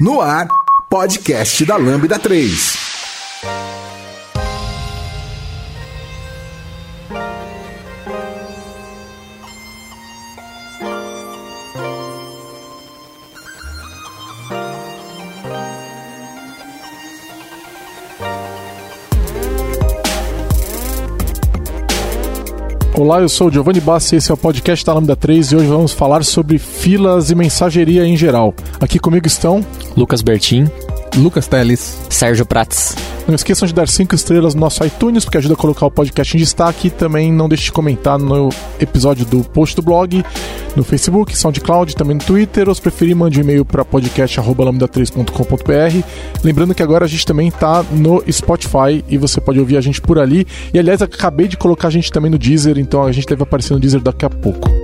[0.00, 0.48] No ar,
[0.90, 2.84] podcast da Lambda 3.
[22.96, 25.66] Olá, eu sou o Giovanni Bassi, esse é o podcast da Lambda 3 e hoje
[25.66, 28.54] vamos falar sobre filas e mensageria em geral.
[28.80, 29.66] Aqui comigo estão
[29.96, 30.66] Lucas Bertin,
[31.16, 32.96] Lucas Teles, Sérgio Prats.
[33.26, 36.36] Não esqueçam de dar 5 estrelas no nosso iTunes, porque ajuda a colocar o podcast
[36.36, 36.88] em destaque.
[36.88, 40.22] E também não deixe de comentar no episódio do post do blog,
[40.76, 42.68] no Facebook, SoundCloud, também no Twitter.
[42.68, 46.06] Ou se preferir, mande um e-mail para podcast.lambda3.com.br.
[46.42, 50.02] Lembrando que agora a gente também está no Spotify e você pode ouvir a gente
[50.02, 50.46] por ali.
[50.72, 53.72] E aliás, acabei de colocar a gente também no Deezer, então a gente deve aparecer
[53.72, 54.83] no Deezer daqui a pouco.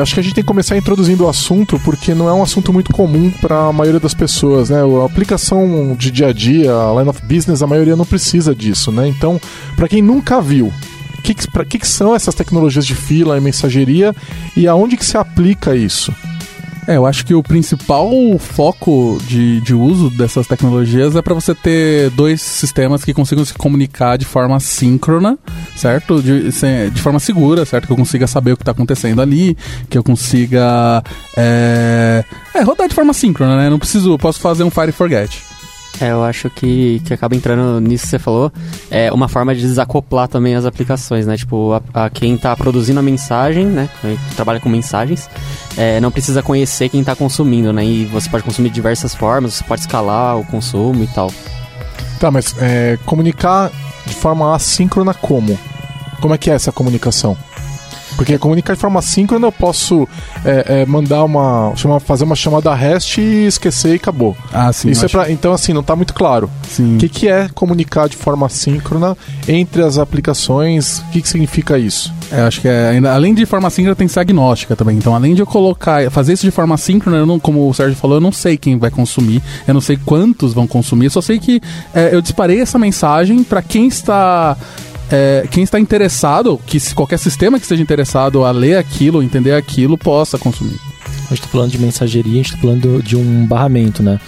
[0.00, 2.42] é, acho que a gente tem que começar introduzindo o assunto, porque não é um
[2.42, 4.78] assunto muito comum para a maioria das pessoas, né?
[4.80, 8.90] A aplicação de dia a dia, a line of business, a maioria não precisa disso,
[8.90, 9.06] né?
[9.06, 9.40] Então,
[9.76, 10.66] para quem nunca viu,
[11.18, 14.14] o que, que, que, são essas tecnologias de fila e mensageria
[14.56, 16.12] e aonde que se aplica isso?
[16.90, 21.54] É, eu acho que o principal foco de, de uso dessas tecnologias é para você
[21.54, 25.38] ter dois sistemas que consigam se comunicar de forma síncrona,
[25.76, 26.20] certo?
[26.20, 26.50] De,
[26.90, 27.86] de forma segura, certo?
[27.86, 29.56] Que eu consiga saber o que está acontecendo ali,
[29.88, 31.00] que eu consiga
[31.36, 33.70] é, é, rodar de forma síncrona, né?
[33.70, 35.49] Não preciso, posso fazer um fire forget.
[36.00, 38.52] É, eu acho que, que acaba entrando nisso que você falou.
[38.90, 41.36] É uma forma de desacoplar também as aplicações, né?
[41.36, 43.88] Tipo, a, a quem está produzindo a mensagem, né?
[44.00, 45.28] Quem trabalha com mensagens,
[45.76, 47.84] é, não precisa conhecer quem está consumindo, né?
[47.84, 51.30] E você pode consumir de diversas formas, você pode escalar o consumo e tal.
[52.18, 53.70] Tá, mas é, comunicar
[54.06, 55.58] de forma assíncrona como?
[56.20, 57.36] Como é que é essa comunicação?
[58.20, 60.06] Porque comunicar de forma síncrona eu posso
[60.44, 61.72] é, é, mandar uma.
[61.74, 64.36] Chamar, fazer uma chamada REST e esquecer e acabou.
[64.52, 64.90] Ah, sim.
[64.90, 66.50] Isso é pra, então, assim, não está muito claro.
[66.78, 69.16] O que, que é comunicar de forma síncrona
[69.48, 70.98] entre as aplicações?
[70.98, 72.12] O que, que significa isso?
[72.30, 74.98] É, acho que é, além de forma síncrona tem que ser agnóstica também.
[74.98, 77.96] Então, além de eu colocar, fazer isso de forma síncrona, eu não, como o Sérgio
[77.96, 81.22] falou, eu não sei quem vai consumir, eu não sei quantos vão consumir, eu só
[81.22, 81.58] sei que
[81.94, 84.58] é, eu disparei essa mensagem para quem está
[85.10, 89.98] é, quem está interessado, que qualquer sistema que esteja interessado a ler aquilo, entender aquilo,
[89.98, 90.78] possa consumir.
[91.26, 94.20] A gente está falando de mensageria, a gente está falando de um barramento, né?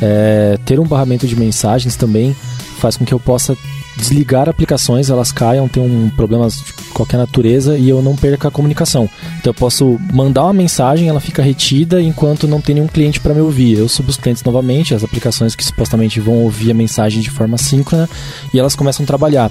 [0.00, 2.34] É, ter um barramento de mensagens também
[2.78, 3.56] faz com que eu possa
[3.96, 8.50] desligar aplicações, elas caiam, tem um problema de qualquer natureza e eu não perca a
[8.50, 9.08] comunicação.
[9.38, 13.34] Então eu posso mandar uma mensagem, ela fica retida enquanto não tem nenhum cliente para
[13.34, 13.78] me ouvir.
[13.78, 17.56] Eu subo os clientes novamente, as aplicações que supostamente vão ouvir a mensagem de forma
[17.56, 18.08] síncrona
[18.52, 19.50] e elas começam a trabalhar.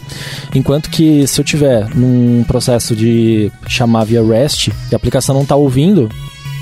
[0.53, 5.43] Enquanto que se eu tiver num processo de chamar via REST e a aplicação não
[5.43, 6.09] está ouvindo,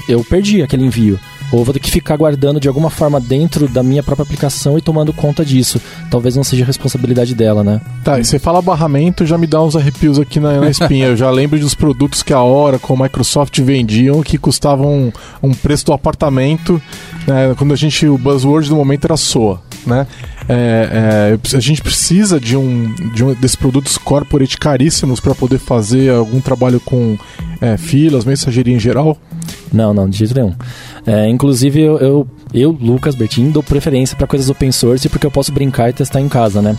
[0.08, 1.20] eu perdi aquele envio
[1.58, 4.82] ou vou ter que ficar guardando de alguma forma dentro da minha própria aplicação e
[4.82, 5.80] tomando conta disso.
[6.10, 7.80] Talvez não seja responsabilidade dela, né?
[8.04, 11.08] Tá, e você fala barramento, já me dá uns arrepios aqui na, na espinha.
[11.08, 15.50] Eu já lembro dos produtos que a Hora com a Microsoft vendiam que custavam um,
[15.50, 16.82] um preço do apartamento.
[17.28, 17.54] Né?
[17.58, 20.08] Quando a gente, o buzzword do momento era SOA, né?
[20.50, 25.58] É, é, a gente precisa de um, de um desses produtos corporate caríssimos para poder
[25.58, 27.18] fazer algum trabalho com
[27.62, 29.18] é, filas, mensageria em geral?
[29.72, 30.54] Não, não, de jeito nenhum.
[31.06, 35.32] É, inclusive, eu, eu, eu, Lucas Bertin, dou preferência para coisas open source porque eu
[35.32, 36.78] posso brincar e testar em casa, né?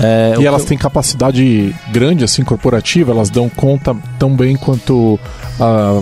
[0.00, 0.68] É, e elas eu...
[0.68, 3.12] têm capacidade grande, assim, corporativa?
[3.12, 5.18] Elas dão conta tão bem quanto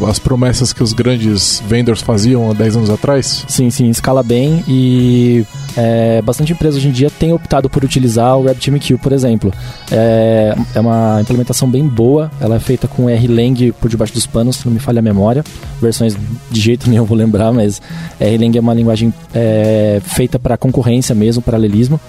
[0.09, 3.45] as promessas que os grandes vendors faziam há 10 anos atrás?
[3.49, 5.45] Sim, sim, escala bem e
[5.77, 9.53] é, bastante empresas hoje em dia têm optado por utilizar o RabbitMQ, por exemplo.
[9.91, 14.57] É, é uma implementação bem boa, ela é feita com Erlang por debaixo dos panos,
[14.57, 15.45] se não me falha a memória.
[15.81, 16.17] Versões
[16.51, 17.81] de jeito nenhum vou lembrar, mas
[18.21, 22.01] Erlang é uma linguagem é, feita para concorrência mesmo, paralelismo.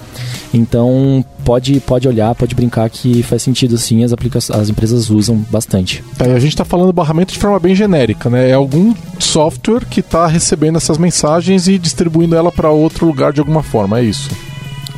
[0.54, 4.14] Então pode, pode olhar, pode brincar que faz sentido sim, as,
[4.52, 6.04] as empresas usam bastante.
[6.18, 8.50] Tá, e a gente está falando barramento de forma bem genérica, né?
[8.50, 13.40] É algum software que está recebendo essas mensagens e distribuindo ela para outro lugar de
[13.40, 14.30] alguma forma, é isso?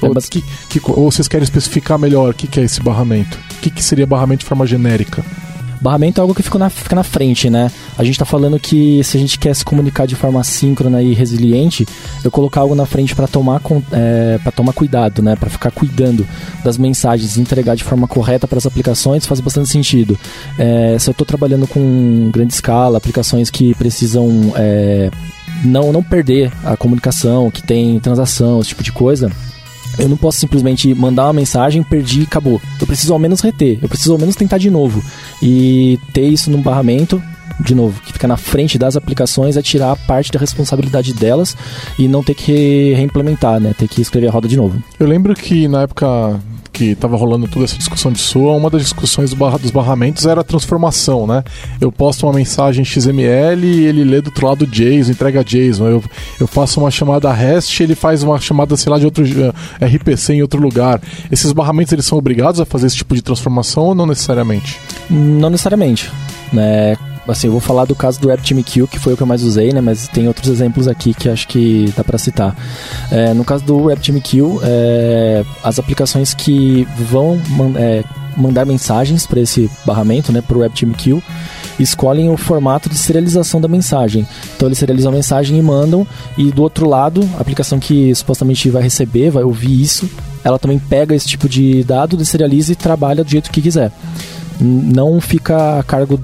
[0.02, 3.38] É, ou, que, que, ou vocês querem especificar melhor o que, que é esse barramento?
[3.58, 5.24] O que, que seria barramento de forma genérica?
[5.84, 7.70] Barramento é algo que fica na, fica na frente, né?
[7.98, 11.14] A gente está falando que se a gente quer se comunicar de forma síncrona e
[11.14, 11.86] resiliente,
[12.24, 15.36] eu colocar algo na frente para tomar, é, tomar cuidado, né?
[15.36, 16.26] Para ficar cuidando
[16.64, 20.18] das mensagens entregar de forma correta para as aplicações faz bastante sentido.
[20.58, 25.12] É, se eu estou trabalhando com grande escala, aplicações que precisam é,
[25.66, 29.30] não, não perder a comunicação, que tem transação, esse tipo de coisa,
[29.98, 32.62] eu não posso simplesmente mandar uma mensagem, perdi e acabou.
[32.80, 35.04] Eu preciso ao menos reter, eu preciso ao menos tentar de novo.
[35.42, 37.22] E ter isso num barramento,
[37.60, 41.56] de novo, que fica na frente das aplicações é tirar parte da responsabilidade delas
[41.98, 43.74] e não ter que reimplementar, né?
[43.78, 44.82] Ter que escrever a roda de novo.
[45.00, 46.40] Eu lembro que na época
[46.74, 50.26] que estava rolando toda essa discussão de SOA, uma das discussões do barra, dos barramentos
[50.26, 51.44] era a transformação, né?
[51.80, 55.86] Eu posto uma mensagem XML e ele lê do outro lado JSON, entrega JSON.
[55.86, 56.04] Eu,
[56.40, 59.86] eu faço uma chamada REST ele faz uma chamada, sei lá, de outro uh, eh,
[59.86, 61.00] RPC em outro lugar.
[61.32, 64.80] Esses barramentos, eles são obrigados a fazer esse tipo de transformação ou não necessariamente?
[65.10, 66.12] Não necessariamente.
[66.52, 66.98] Né?
[67.28, 69.72] Assim, eu vou falar do caso do RabbitMQ, que foi o que eu mais usei,
[69.72, 69.82] né?
[69.82, 72.56] Mas tem outros exemplos aqui que acho que dá para citar.
[73.12, 77.40] É, no caso do RabbitMQ, é, as aplicações que vão
[77.76, 78.04] é,
[78.36, 81.22] mandar mensagens para esse barramento, né, para o RabbitMQ,
[81.80, 84.28] escolhem o formato de serialização da mensagem.
[84.56, 86.06] Então eles serializam a mensagem e mandam,
[86.38, 90.10] e do outro lado, a aplicação que supostamente vai receber, vai ouvir isso,
[90.44, 93.92] ela também pega esse tipo de dado, deserializa e trabalha do jeito que quiser.
[94.60, 96.20] Não fica a cargo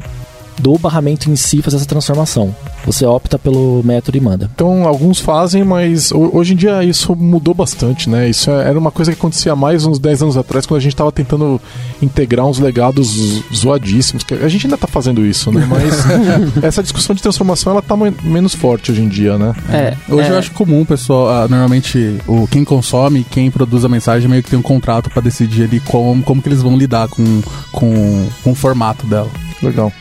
[0.59, 2.56] do barramento em si fazer essa transformação.
[2.85, 4.50] Você opta pelo método e manda.
[4.53, 8.29] Então, alguns fazem, mas hoje em dia isso mudou bastante, né?
[8.29, 10.94] Isso é, era uma coisa que acontecia mais uns 10 anos atrás, quando a gente
[10.94, 11.59] estava tentando
[12.01, 14.25] integrar uns legados zoadíssimos.
[14.44, 15.67] A gente ainda está fazendo isso, né?
[15.67, 15.94] Mas
[16.63, 19.53] essa discussão de transformação, ela tá menos forte hoje em dia, né?
[19.69, 20.31] É, hoje é...
[20.31, 24.50] eu acho comum, pessoal, ah, normalmente o, quem consome, quem produz a mensagem meio que
[24.50, 27.41] tem um contrato para decidir ali como, como que eles vão lidar com,
[27.71, 29.29] com, com o formato dela.
[29.62, 29.91] Legal.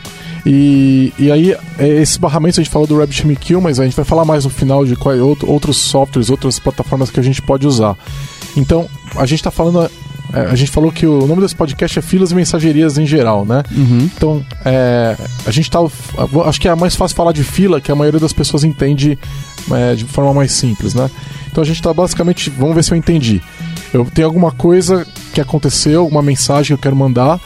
[0.45, 4.05] E, e aí, é, esses barramentos a gente falou do RabbitMQ, mas a gente vai
[4.05, 5.15] falar mais no final de qual,
[5.45, 7.95] outros softwares, outras plataformas que a gente pode usar.
[8.55, 9.89] Então, a gente está falando
[10.31, 13.45] é, a gente falou que o nome desse podcast é Filas e Mensagerias em geral,
[13.45, 13.63] né?
[13.71, 14.09] Uhum.
[14.15, 15.79] Então, é, a gente tá.
[16.45, 19.17] Acho que é mais fácil falar de fila, que a maioria das pessoas entende
[19.71, 21.09] é, de forma mais simples, né?
[21.51, 22.49] Então a gente está basicamente.
[22.51, 23.41] Vamos ver se eu entendi.
[23.91, 27.39] Eu tenho alguma coisa que aconteceu, alguma mensagem que eu quero mandar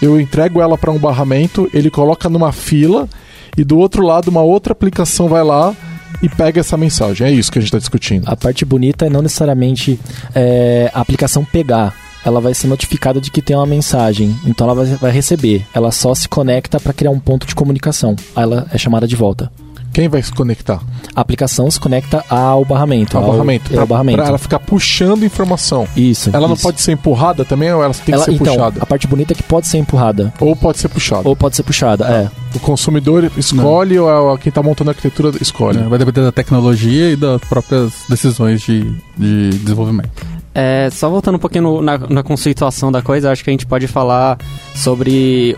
[0.00, 3.08] eu entrego ela para um barramento, ele coloca numa fila
[3.56, 5.74] e do outro lado uma outra aplicação vai lá
[6.22, 7.26] e pega essa mensagem.
[7.26, 8.28] É isso que a gente está discutindo.
[8.28, 9.98] A parte bonita é não necessariamente
[10.34, 11.94] é, a aplicação pegar.
[12.24, 15.64] Ela vai ser notificada de que tem uma mensagem, então ela vai, vai receber.
[15.72, 18.16] Ela só se conecta para criar um ponto de comunicação.
[18.34, 19.50] Aí ela é chamada de volta.
[19.92, 20.80] Quem vai se conectar?
[21.14, 23.16] A aplicação se conecta ao barramento.
[23.16, 23.70] Ao, ao barramento.
[23.70, 24.16] Pra, ao barramento.
[24.16, 25.86] Pra ela ficar puxando informação.
[25.96, 26.30] Isso.
[26.30, 26.48] Ela isso.
[26.48, 28.82] não pode ser empurrada também ou ela tem ela, que ser então, puxada?
[28.82, 30.32] A parte bonita é que pode ser empurrada.
[30.38, 31.28] Ou pode ser puxada.
[31.28, 32.12] Ou pode ser puxada, ah.
[32.12, 32.30] é.
[32.54, 34.30] O consumidor escolhe não.
[34.30, 35.78] ou quem está montando a arquitetura escolhe?
[35.78, 40.10] É, vai depender da tecnologia e das próprias decisões de, de desenvolvimento.
[40.54, 43.66] É, só voltando um pouquinho no, na, na conceituação da coisa, acho que a gente
[43.66, 44.38] pode falar
[44.74, 45.56] sobre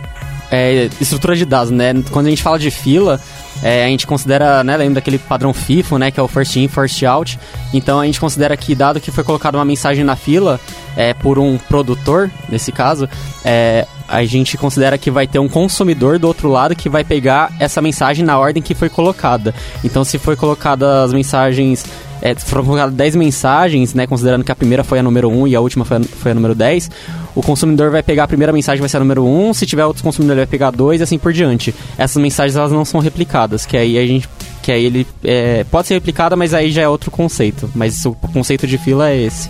[0.51, 1.95] é, estrutura de dados, né?
[2.11, 3.21] Quando a gente fala de fila,
[3.63, 6.69] é, a gente considera, né, lembra daquele padrão FIFO, né, que é o first in,
[6.69, 7.39] first out.
[7.73, 10.59] Então a gente considera que dado que foi colocada uma mensagem na fila
[10.97, 13.09] é, por um produtor, nesse caso,
[13.45, 17.53] é, a gente considera que vai ter um consumidor do outro lado que vai pegar
[17.61, 19.55] essa mensagem na ordem que foi colocada.
[19.85, 21.85] Então se foi colocada as mensagens
[22.23, 25.57] é, foram colocadas 10 mensagens, né, considerando que a primeira foi a número 1 e
[25.57, 26.91] a última foi a, foi a número 10,
[27.35, 30.03] o consumidor vai pegar a primeira mensagem, vai ser a número 1, se tiver outros
[30.03, 31.75] consumidores ele vai pegar 2 e assim por diante.
[31.97, 34.29] Essas mensagens elas não são replicadas, que aí a gente
[34.63, 37.71] que aí ele é, pode ser replicada, mas aí já é outro conceito.
[37.75, 39.49] Mas o conceito de fila é esse.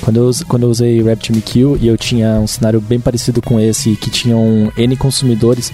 [0.00, 3.96] Quando eu, quando eu usei RabbitMQ e eu tinha um cenário bem parecido com esse,
[3.96, 5.72] que tinham N consumidores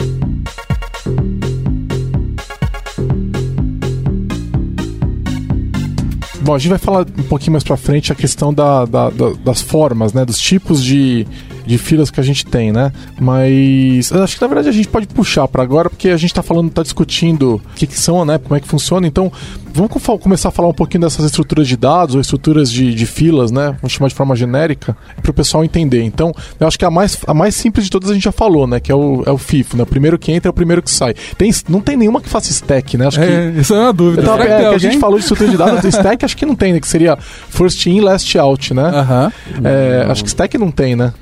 [6.41, 9.33] Bom, a gente vai falar um pouquinho mais pra frente a questão da, da- da-
[9.45, 10.27] das formas, né?
[10.27, 11.27] Dos tipos de,
[11.65, 12.93] de filas que a gente tem, né?
[13.19, 16.43] Mas acho que na verdade a gente pode puxar pra agora, porque a gente tá
[16.43, 18.37] falando, tá discutindo o que, que são, né?
[18.37, 19.07] Como é que funciona.
[19.07, 19.33] Então,
[19.75, 23.07] vamos co- começar a falar um pouquinho dessas estruturas de dados ou estruturas de, de
[23.07, 23.75] filas, né?
[23.83, 26.03] Vamos chamar de forma genérica, para o pessoal entender.
[26.03, 28.67] Então, eu acho que a mais, a mais simples de todas a gente já falou,
[28.67, 28.81] né?
[28.81, 29.83] Que é o, é o FIFO, né?
[29.83, 31.15] O primeiro que entra é o primeiro que sai.
[31.37, 33.07] Tem, não tem nenhuma que faça stack, né?
[33.09, 34.23] Acho que É, isso é uma dúvida.
[34.23, 36.73] que é, que a gente falou de estrutura de dados, stack acho que não tem,
[36.73, 36.81] né?
[36.81, 38.83] Que seria first in, last out, né?
[38.85, 39.33] Aham.
[39.65, 41.13] É, acho que stack não tem, né?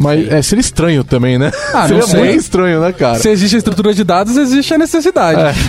[0.00, 1.50] Mas é, seria estranho também, né?
[1.72, 2.20] Ah, não seria sei.
[2.20, 3.18] muito estranho, né, cara?
[3.18, 5.40] Se existe a estrutura de dados, existe a necessidade.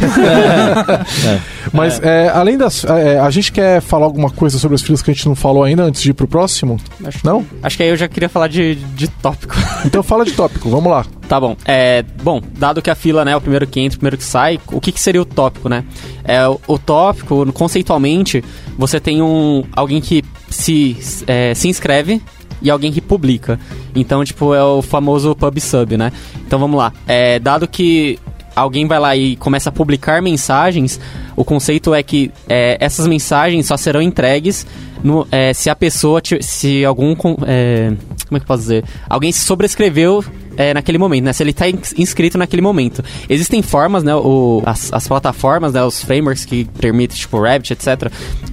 [1.71, 2.83] Mas é, além das.
[2.85, 5.63] é, a gente quer falar alguma coisa sobre as filas que a gente não falou
[5.63, 6.79] ainda antes de ir pro próximo?
[7.05, 7.45] Acho, Não?
[7.61, 9.55] acho que aí eu já queria falar de, de tópico.
[9.85, 11.05] Então fala de tópico, vamos lá.
[11.27, 11.57] Tá bom.
[11.65, 14.23] É, bom, dado que a fila, né, é o primeiro que entra, o primeiro que
[14.23, 15.83] sai, o que, que seria o tópico, né?
[16.23, 18.41] É, o, o tópico, conceitualmente,
[18.77, 20.97] você tem um alguém que se,
[21.27, 22.21] é, se inscreve
[22.61, 23.59] e alguém que publica.
[23.93, 26.13] Então, tipo, é o famoso pub sub, né?
[26.47, 26.93] Então vamos lá.
[27.05, 28.17] É, dado que
[28.55, 30.99] alguém vai lá e começa a publicar mensagens,
[31.35, 34.65] o conceito é que é, essas mensagens só serão entregues
[35.03, 37.13] no, é, se a pessoa, se algum,
[37.45, 37.93] é,
[38.27, 38.85] como é que eu posso dizer?
[39.09, 40.23] Alguém se sobrescreveu
[40.55, 41.33] é, naquele momento, né?
[41.33, 43.03] Se ele está inscrito naquele momento.
[43.29, 44.15] Existem formas, né?
[44.15, 45.83] O, as, as plataformas, né?
[45.83, 48.11] Os frameworks que permitem, tipo Rabbit, etc.,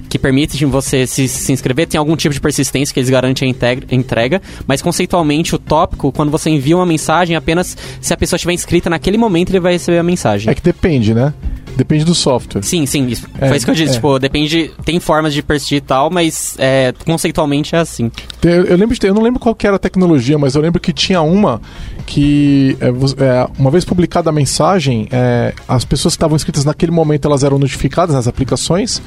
[0.09, 1.87] que permitem você se, se inscrever.
[1.87, 6.29] Tem algum tipo de persistência que eles garantem a entrega, mas conceitualmente o tópico, quando
[6.29, 9.99] você envia uma mensagem, apenas se a pessoa estiver inscrita naquele momento, ele vai receber
[9.99, 10.51] a mensagem.
[10.51, 11.33] É que depende, né?
[11.75, 12.61] Depende do software.
[12.63, 13.27] Sim, sim, isso.
[13.39, 13.91] É, foi isso que eu disse.
[13.91, 13.95] é.
[13.95, 14.71] Tipo, depende.
[14.83, 18.11] Tem formas de persistir e tal, mas é, conceitualmente é assim.
[18.43, 20.91] Eu, eu lembro de eu não lembro qual era a tecnologia, mas eu lembro que
[20.93, 21.61] tinha uma
[22.05, 26.91] que é, é, uma vez publicada a mensagem, é, as pessoas que estavam inscritas naquele
[26.91, 29.01] momento elas eram notificadas nas aplicações,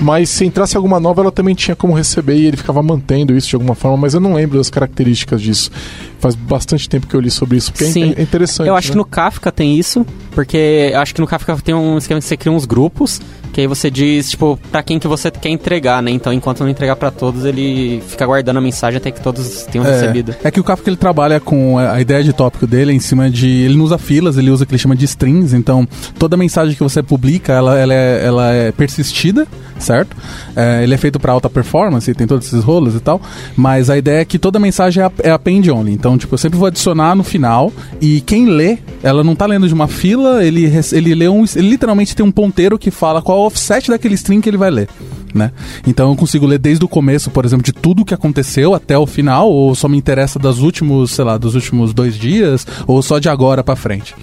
[0.00, 3.48] mas se entrasse alguma nova ela também tinha como receber e ele ficava mantendo isso
[3.48, 5.70] de alguma forma, mas eu não lembro das características disso.
[6.18, 8.14] Faz bastante tempo que eu li sobre isso, porque Sim.
[8.16, 8.66] é interessante.
[8.66, 8.92] Eu acho né?
[8.92, 12.26] que no Kafka tem isso, porque eu acho que no Kafka tem um esquema que
[12.26, 13.20] você cria uns grupos,
[13.54, 16.10] que aí você diz, tipo, pra quem que você quer entregar, né?
[16.10, 19.86] Então, enquanto não entregar pra todos, ele fica guardando a mensagem até que todos tenham
[19.86, 20.34] recebido.
[20.42, 23.48] É que o Kafka ele trabalha com a ideia de tópico dele em cima de.
[23.48, 25.52] Ele não usa filas, ele usa o que ele chama de strings.
[25.52, 25.86] Então,
[26.18, 29.46] toda mensagem que você publica, ela, ela, é, ela é persistida,
[29.78, 30.16] certo?
[30.56, 33.22] É, ele é feito para alta performance, tem todos esses rolos e tal.
[33.56, 35.92] Mas a ideia é que toda mensagem é, é append only.
[35.92, 37.72] Então, tipo, eu sempre vou adicionar no final.
[38.00, 41.44] E quem lê, ela não tá lendo de uma fila, ele, ele lê um.
[41.54, 44.70] Ele literalmente tem um ponteiro que fala qual é offset daquele string que ele vai
[44.70, 44.88] ler.
[45.34, 45.50] Né?
[45.84, 49.04] Então eu consigo ler desde o começo, por exemplo, de tudo que aconteceu até o
[49.04, 53.18] final, ou só me interessa dos últimos, sei lá, dos últimos dois dias, ou só
[53.18, 54.14] de agora pra frente.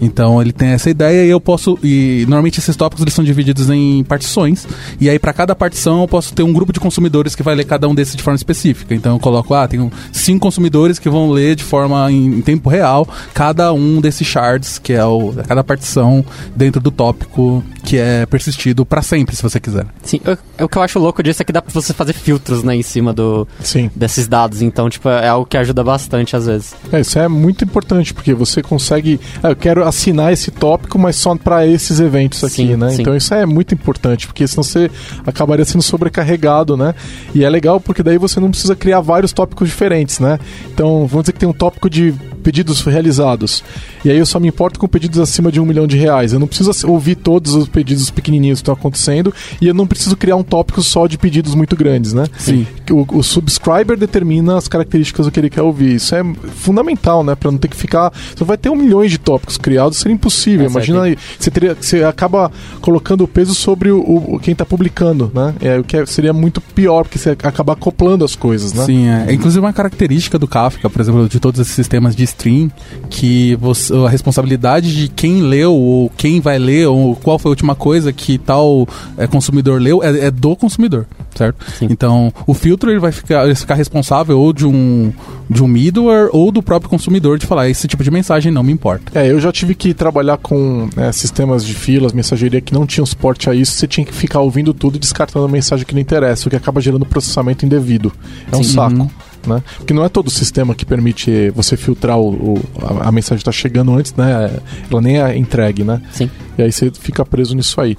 [0.00, 1.76] Então ele tem essa ideia e eu posso.
[1.82, 4.66] E normalmente esses tópicos eles são divididos em partições.
[5.00, 7.64] E aí pra cada partição eu posso ter um grupo de consumidores que vai ler
[7.64, 8.94] cada um desses de forma específica.
[8.94, 12.70] Então eu coloco, ah, tenho cinco consumidores que vão ler de forma em, em tempo
[12.70, 18.24] real cada um desses shards, que é o, cada partição dentro do tópico que é
[18.24, 19.84] persistido pra sempre, se você quiser.
[20.04, 22.62] Sim, o, o que eu acho louco disso é que dá pra você fazer filtros,
[22.62, 23.90] né, em cima do, Sim.
[23.96, 24.62] desses dados.
[24.62, 26.72] Então, tipo, é algo que ajuda bastante às vezes.
[26.92, 29.18] É, isso é muito importante, porque você consegue.
[29.42, 32.90] Ah, eu quero assinar esse tópico, mas só para esses eventos aqui, Sim, né?
[32.90, 33.02] sim.
[33.02, 34.88] Então isso é muito importante, porque senão você
[35.26, 36.94] acabaria sendo sobrecarregado, né?
[37.34, 40.38] E é legal porque daí você não precisa criar vários tópicos diferentes, né?
[40.72, 43.62] Então, vamos dizer que tem um tópico de pedidos realizados.
[44.04, 46.32] E aí eu só me importo com pedidos acima de um milhão de reais.
[46.32, 50.16] Eu não preciso ouvir todos os pedidos pequenininhos que estão acontecendo e eu não preciso
[50.16, 52.24] criar um tópico só de pedidos muito grandes, né?
[52.38, 52.66] Sim.
[52.90, 55.94] O, o subscriber determina as características do que ele quer ouvir.
[55.94, 56.22] Isso é
[56.60, 57.34] fundamental, né?
[57.34, 58.12] Pra não ter que ficar.
[58.36, 60.66] Você vai ter um milhão de tópicos criados, seria impossível.
[60.66, 64.64] É, Imagina aí, você, teria, você acaba colocando o peso sobre o, o- quem tá
[64.64, 65.54] publicando, né?
[65.60, 68.84] É, o que é- seria muito pior, porque você acaba acoplando as coisas, né?
[68.84, 69.26] Sim, é.
[69.28, 72.70] É, Inclusive uma característica do Kafka, por exemplo, de todos esses sistemas de stream,
[73.08, 77.52] que você, a responsabilidade de quem leu, ou quem vai ler, ou qual foi a
[77.52, 81.64] última coisa que tal é, consumidor leu, é, é do consumidor, certo?
[81.78, 81.88] Sim.
[81.90, 85.12] Então, o filtro ele vai ficar, ele ficar responsável ou de um,
[85.48, 88.72] de um middleware ou do próprio consumidor de falar, esse tipo de mensagem não me
[88.72, 89.18] importa.
[89.18, 93.06] É, eu já tive que trabalhar com é, sistemas de filas, mensageria que não tinham
[93.06, 93.72] suporte a isso.
[93.72, 96.56] Você tinha que ficar ouvindo tudo e descartando a mensagem que não interessa, o que
[96.56, 98.12] acaba gerando processamento indevido.
[98.50, 98.74] É um Sim.
[98.74, 98.96] saco.
[98.96, 99.10] Uhum.
[99.46, 99.62] Né?
[99.78, 102.62] Porque não é todo sistema que permite você filtrar o, o-
[103.02, 104.50] a, a mensagem está chegando antes, né?
[104.90, 106.00] Ela nem é entregue, né?
[106.12, 106.30] Sim.
[106.58, 107.96] E aí você fica preso nisso aí.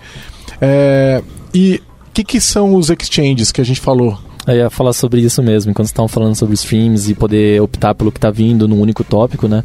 [0.60, 4.18] É, e o que, que são os exchanges que a gente falou?
[4.48, 8.12] Eu ia falar sobre isso mesmo, quando estavam falando sobre streams e poder optar pelo
[8.12, 9.64] que está vindo num único tópico, né?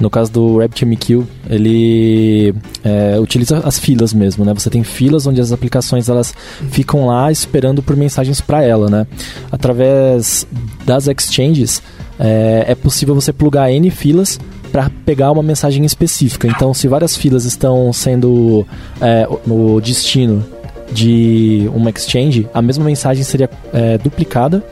[0.00, 4.54] No caso do RabbitMQ, ele é, utiliza as filas mesmo, né?
[4.54, 6.34] Você tem filas onde as aplicações elas
[6.70, 9.06] ficam lá esperando por mensagens para ela, né?
[9.52, 10.46] Através
[10.86, 11.82] das exchanges,
[12.18, 14.40] é, é possível você plugar N filas
[14.72, 16.48] para pegar uma mensagem específica.
[16.48, 18.66] Então, se várias filas estão sendo
[19.00, 20.53] é, no destino
[20.92, 24.62] de uma exchange, a mesma mensagem seria é, duplicada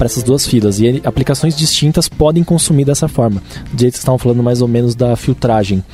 [0.00, 0.80] para essas duas filas.
[0.80, 3.42] E aplicações distintas podem consumir dessa forma.
[3.70, 5.84] Do jeito que estavam falando mais ou menos da filtragem.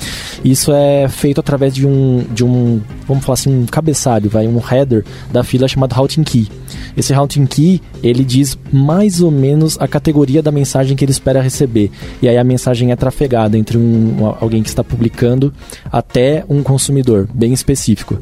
[0.44, 4.60] Isso é feito através de um, de um vamos falar assim, um cabeçalho, vai, um
[4.60, 6.48] header da fila chamado routing key.
[6.96, 11.42] Esse routing key, ele diz mais ou menos a categoria da mensagem que ele espera
[11.42, 11.90] receber.
[12.22, 15.52] E aí a mensagem é trafegada entre um, alguém que está publicando
[15.90, 18.20] até um consumidor, bem específico.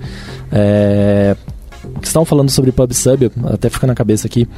[0.51, 1.37] É,
[2.01, 4.49] que estavam falando sobre PubSub, até fica na cabeça aqui,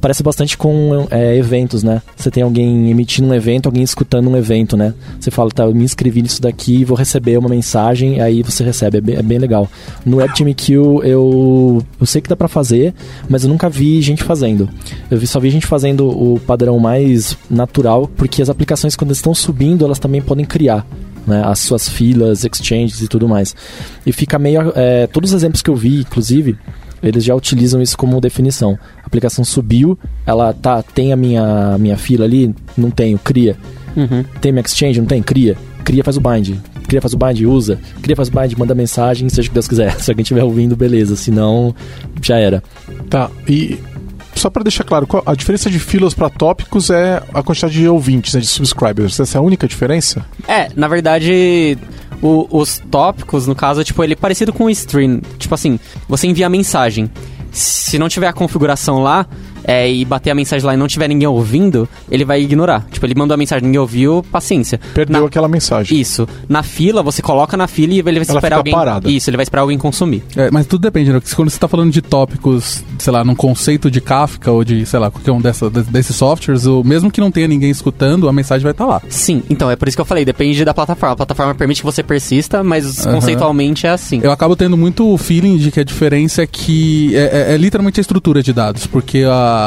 [0.00, 2.02] parece bastante com é, eventos, né?
[2.16, 4.94] Você tem alguém emitindo um evento, alguém escutando um evento, né?
[5.18, 8.98] Você fala, tá, eu me inscrevi nisso daqui, vou receber uma mensagem, aí você recebe,
[8.98, 9.68] é bem, é bem legal.
[10.04, 12.94] No WebTMQ eu, eu sei que dá pra fazer,
[13.28, 14.68] mas eu nunca vi gente fazendo.
[15.10, 19.84] Eu só vi gente fazendo o padrão mais natural, porque as aplicações quando estão subindo,
[19.84, 20.86] elas também podem criar.
[21.30, 23.54] Né, as suas filas, exchanges e tudo mais.
[24.04, 24.72] E fica meio.
[24.74, 26.58] É, todos os exemplos que eu vi, inclusive,
[27.00, 28.76] eles já utilizam isso como definição.
[29.02, 29.96] A aplicação subiu,
[30.26, 32.52] ela tá, tem a minha, minha fila ali?
[32.76, 33.56] Não tenho, cria.
[33.96, 34.24] Uhum.
[34.40, 35.00] Tem minha exchange?
[35.00, 35.22] Não tem?
[35.22, 35.56] Cria.
[35.84, 36.56] Cria, faz o bind.
[36.88, 37.78] Cria, faz o bind, usa.
[38.02, 39.94] Cria, faz o bind, manda mensagem, seja o que Deus quiser.
[40.02, 41.14] Se alguém estiver ouvindo, beleza.
[41.14, 41.72] Se não,
[42.20, 42.60] já era.
[43.08, 43.78] Tá, e
[44.40, 48.34] só para deixar claro, a diferença de filas para tópicos é a quantidade de ouvintes,
[48.34, 49.20] né, de subscribers.
[49.20, 50.24] Essa é a única diferença?
[50.48, 51.76] É, na verdade,
[52.22, 55.20] o, os tópicos, no caso, tipo, ele é parecido com o stream.
[55.38, 55.78] Tipo assim,
[56.08, 57.10] você envia mensagem.
[57.52, 59.26] Se não tiver a configuração lá,
[59.70, 62.84] é, e bater a mensagem lá e não tiver ninguém ouvindo, ele vai ignorar.
[62.90, 64.80] Tipo, ele mandou a mensagem, ninguém ouviu, paciência.
[64.92, 65.26] Perdeu na...
[65.28, 66.00] aquela mensagem.
[66.00, 66.26] Isso.
[66.48, 68.74] Na fila, você coloca na fila e ele vai Ela esperar alguém.
[68.74, 69.08] Parada.
[69.08, 70.24] Isso, ele vai esperar alguém consumir.
[70.34, 71.20] É, mas tudo depende, né?
[71.36, 74.98] Quando você está falando de tópicos, sei lá, num conceito de Kafka ou de, sei
[74.98, 78.64] lá, qualquer um dessa, desses softwares, ou mesmo que não tenha ninguém escutando, a mensagem
[78.64, 79.02] vai estar tá lá.
[79.08, 81.12] Sim, então é por isso que eu falei, depende da plataforma.
[81.12, 83.12] A plataforma permite que você persista, mas uhum.
[83.12, 84.20] conceitualmente é assim.
[84.20, 87.56] Eu acabo tendo muito o feeling de que a diferença é que é, é, é
[87.56, 89.59] literalmente a estrutura de dados, porque a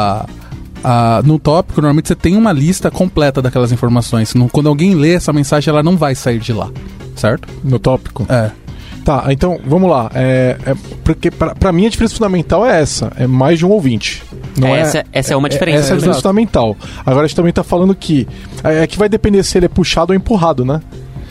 [0.84, 4.34] ah, no tópico, normalmente você tem uma lista completa daquelas informações.
[4.51, 6.69] quando alguém lê essa mensagem, ela não vai sair de lá,
[7.15, 7.47] certo?
[7.63, 8.25] No tópico?
[8.29, 8.51] É.
[9.03, 10.10] Tá, então vamos lá.
[10.13, 14.23] É, é porque para mim a diferença fundamental é essa: é mais de um ouvinte.
[14.58, 15.79] Não é, essa, essa é uma diferença.
[15.79, 16.77] Essa é a diferença fundamental.
[17.06, 18.27] Agora a gente também tá falando que
[18.63, 20.82] é, é que vai depender se ele é puxado ou empurrado, né?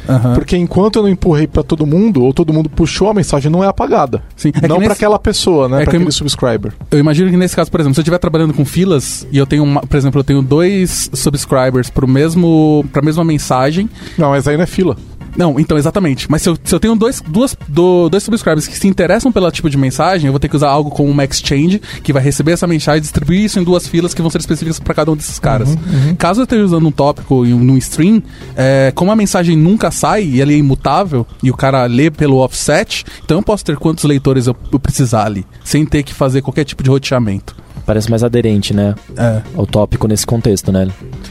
[0.08, 0.34] Uhum.
[0.34, 3.62] Porque enquanto eu não empurrei para todo mundo, ou todo mundo puxou, a mensagem não
[3.62, 4.22] é apagada.
[4.36, 4.52] Sim.
[4.60, 4.86] É não nesse...
[4.86, 5.82] para aquela pessoa, né?
[5.82, 6.12] É para aquele eu...
[6.12, 6.72] subscriber.
[6.90, 9.46] Eu imagino que nesse caso, por exemplo, se eu estiver trabalhando com filas e eu
[9.46, 13.88] tenho, uma, por exemplo, eu tenho dois subscribers para mesmo para mesma mensagem.
[14.18, 14.96] Não, mas aí não é fila.
[15.36, 16.30] Não, então, exatamente.
[16.30, 19.50] Mas se eu, se eu tenho dois, duas, do, dois subscribers que se interessam pelo
[19.50, 22.52] tipo de mensagem, eu vou ter que usar algo como uma exchange, que vai receber
[22.52, 25.16] essa mensagem e distribuir isso em duas filas que vão ser específicas para cada um
[25.16, 25.70] desses caras.
[25.70, 26.16] Uhum, uhum.
[26.16, 28.22] Caso eu esteja usando um tópico num stream,
[28.56, 32.38] é, como a mensagem nunca sai e ela é imutável, e o cara lê pelo
[32.38, 36.42] offset, então eu posso ter quantos leitores eu, eu precisar ali, sem ter que fazer
[36.42, 38.94] qualquer tipo de roteamento parece mais aderente, né?
[39.16, 39.42] É.
[39.56, 40.88] Ao tópico nesse contexto, né?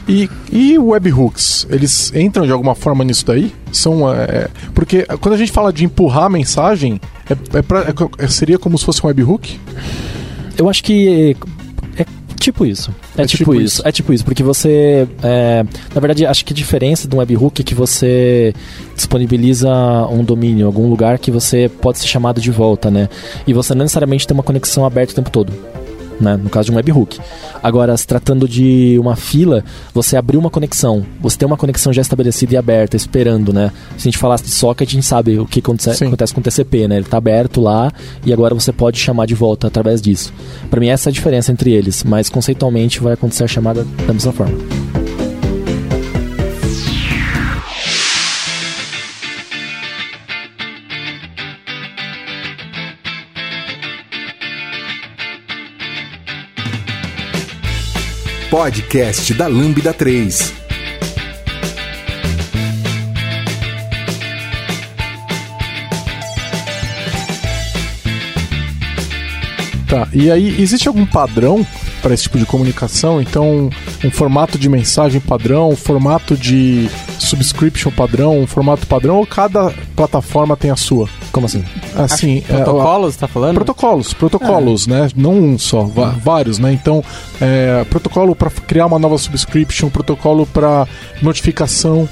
[0.08, 3.52] E, e webhooks, eles entram de alguma forma nisso daí?
[3.72, 4.12] São.
[4.12, 7.86] É, porque quando a gente fala de empurrar a mensagem, é, é pra,
[8.18, 9.58] é, seria como se fosse um webhook?
[10.56, 11.36] Eu acho que
[11.96, 12.04] é
[12.38, 12.94] tipo isso.
[13.16, 13.64] É, é tipo, tipo isso.
[13.64, 13.88] isso.
[13.88, 15.06] É tipo isso, porque você.
[15.22, 18.52] É, na verdade, acho que a diferença de um webhook é que você
[18.94, 19.70] disponibiliza
[20.10, 23.08] um domínio, algum lugar que você pode ser chamado de volta, né?
[23.46, 25.52] E você não necessariamente tem uma conexão aberta o tempo todo
[26.20, 26.36] né?
[26.36, 27.20] no caso de um webhook.
[27.62, 32.02] Agora, se tratando de uma fila, você abriu uma conexão, você tem uma conexão já
[32.02, 33.70] estabelecida e aberta, esperando, né?
[33.96, 36.42] Se a gente falasse de socket, a gente sabe o que acontece, acontece com o
[36.42, 36.96] TCP, né?
[36.96, 37.92] Ele está aberto lá
[38.24, 40.32] e agora você pode chamar de volta através disso.
[40.70, 44.12] Para mim, essa é a diferença entre eles, mas conceitualmente vai acontecer a chamada da
[44.12, 45.01] mesma forma.
[58.52, 60.52] Podcast da Lambda 3.
[69.88, 71.66] Tá, e aí existe algum padrão
[72.02, 73.22] para esse tipo de comunicação?
[73.22, 73.70] Então,
[74.04, 79.72] um formato de mensagem padrão, um formato de subscription padrão, um formato padrão ou cada
[79.96, 81.08] plataforma tem a sua?
[81.32, 81.64] Como assim?
[81.96, 83.54] Assim, é, Protocolos, tá falando?
[83.54, 85.08] Protocolos, protocolos, né?
[85.16, 86.72] Não um só, va- vários, né?
[86.74, 87.02] Então,
[87.40, 90.86] é, protocolo para criar uma nova subscription, protocolo para
[91.22, 92.06] notificação.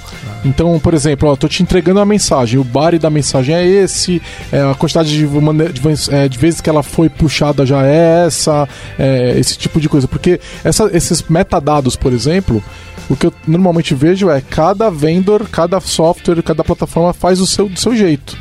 [0.44, 4.22] Então, por exemplo, ó, tô te entregando uma mensagem, o body da mensagem é esse,
[4.50, 7.84] é, a quantidade de, mane- de vezes- é, de vezes que ela foi puxada já
[7.86, 8.66] é essa,
[8.98, 10.08] é, esse tipo de coisa.
[10.08, 12.64] Porque essa- esses metadados, por exemplo,
[13.10, 17.68] o que eu normalmente vejo é cada vendor, cada software, cada plataforma faz o seu,
[17.68, 18.34] do seu jeito,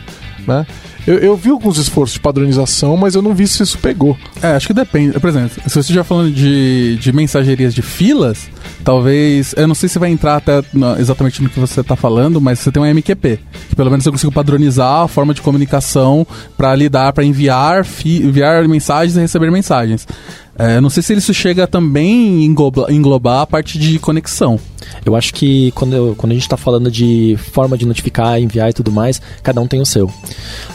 [0.47, 0.65] né?
[1.08, 4.15] Eu, eu vi alguns esforços de padronização, mas eu não vi se isso pegou.
[4.41, 5.19] É, acho que depende.
[5.19, 8.49] Por exemplo, se você estiver falando de, de mensagerias de filas,
[8.84, 9.54] talvez.
[9.58, 10.62] Eu não sei se vai entrar até
[10.99, 13.39] exatamente no que você está falando, mas você tem um MQP.
[13.69, 18.67] Que pelo menos eu consigo padronizar a forma de comunicação para lidar, para enviar, enviar
[18.67, 20.08] mensagens e receber mensagens.
[20.58, 24.60] É, não sei se isso chega também a engloba- englobar a parte de conexão.
[25.06, 28.69] Eu acho que quando, eu- quando a gente está falando de forma de notificar, enviar
[28.69, 30.12] e tudo mais, cada um tem o seu.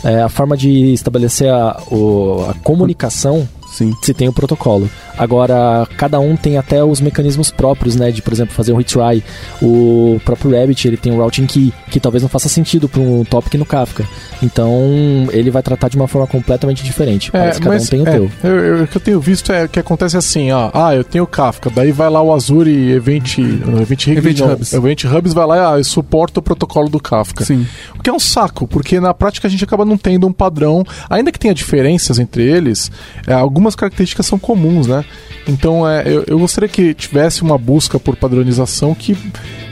[0.03, 3.93] É, a forma de estabelecer a, o- a comunicação Sim.
[4.03, 4.89] se tem o protocolo.
[5.17, 8.11] Agora, cada um tem até os mecanismos próprios, né?
[8.11, 9.23] De, por exemplo, fazer um retry.
[9.63, 13.25] O próprio Rabbit, ele tem um routing key, que talvez não faça sentido para um
[13.25, 14.05] topic no Kafka.
[14.43, 17.31] Então, ele vai tratar de uma forma completamente diferente.
[17.31, 18.31] Parece que cada um tem o é, teu.
[18.43, 20.71] eu- eu- o que eu tenho visto é que acontece assim, ó.
[20.73, 24.53] Ah, eu tenho o Kafka, daí vai lá o Azure Event, Event, Hub, Event não,
[24.53, 24.73] Hubs.
[24.73, 27.45] Event Hubs vai lá e ah, eu suporto o protocolo do Kafka.
[27.45, 27.67] Sim.
[27.99, 30.85] O que é um saco, porque na prática a gente acaba não tendo um padrão,
[31.09, 32.91] ainda que tenha diferenças entre eles,
[33.27, 35.04] é, algumas características são comuns, né?
[35.47, 39.15] Então é, eu, eu gostaria que tivesse uma busca por padronização que,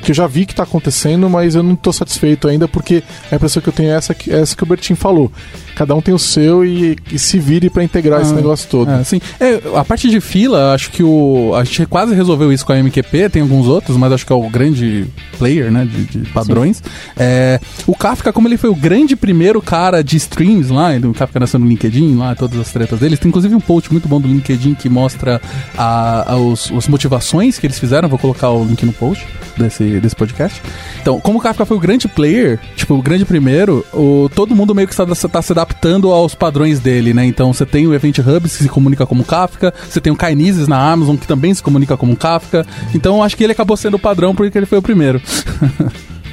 [0.03, 3.37] que eu já vi que está acontecendo, mas eu não estou satisfeito ainda, porque a
[3.37, 5.33] impressão que eu tenho é essa que, é essa que o Bertin falou.
[5.75, 8.91] Cada um tem o seu e, e se vire para integrar esse Ah, negócio todo.
[8.91, 9.19] É, sim.
[9.41, 11.55] É, a parte de fila, acho que o.
[11.55, 14.37] A gente quase resolveu isso com a MQP, tem alguns outros, mas acho que é
[14.37, 15.07] o grande
[15.39, 15.89] player, né?
[15.91, 16.83] De, de padrões.
[17.17, 21.41] É, o Kafka, como ele foi o grande primeiro cara de streams lá, o Kafka
[21.41, 23.19] nasceu no LinkedIn, lá, todas as tretas deles.
[23.19, 27.59] Tem inclusive um post muito bom do LinkedIn que mostra a, a- os, as motivações
[27.59, 28.09] que eles fizeram.
[28.09, 30.61] Vou colocar o link no post desse, desse podcast.
[31.01, 34.75] Então, como o Kafka foi o grande player, tipo, o grande primeiro, o, todo mundo
[34.75, 37.25] meio que está, está se adaptando aos padrões dele, né?
[37.25, 40.67] Então, você tem o Event Hubs que se comunica como Kafka, você tem o Kinesis
[40.69, 42.65] na Amazon que também se comunica como Kafka.
[42.95, 45.21] Então, acho que ele acabou sendo o padrão porque ele foi o primeiro.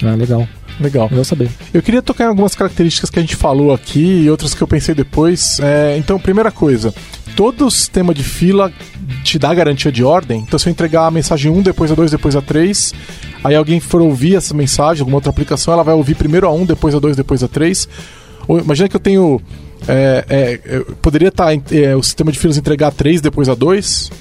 [0.01, 0.47] Ah, legal.
[0.79, 1.07] Legal.
[1.09, 1.49] Legal saber.
[1.73, 4.67] Eu queria tocar em algumas características que a gente falou aqui e outras que eu
[4.67, 5.59] pensei depois.
[5.59, 6.93] É, então, primeira coisa,
[7.39, 8.69] todo sistema de fila
[9.23, 10.41] te dá garantia de ordem.
[10.45, 12.93] Então, se eu entregar a mensagem 1, depois a 2, depois a 3,
[13.41, 16.65] aí alguém for ouvir essa mensagem, alguma outra aplicação, ela vai ouvir primeiro a 1,
[16.65, 17.87] depois a 2, depois a 3.
[18.45, 19.41] Ou, imagina que eu tenho.
[19.87, 21.47] é, é, poderia estar
[21.97, 24.11] o sistema de filas entregar a 3, depois a 2.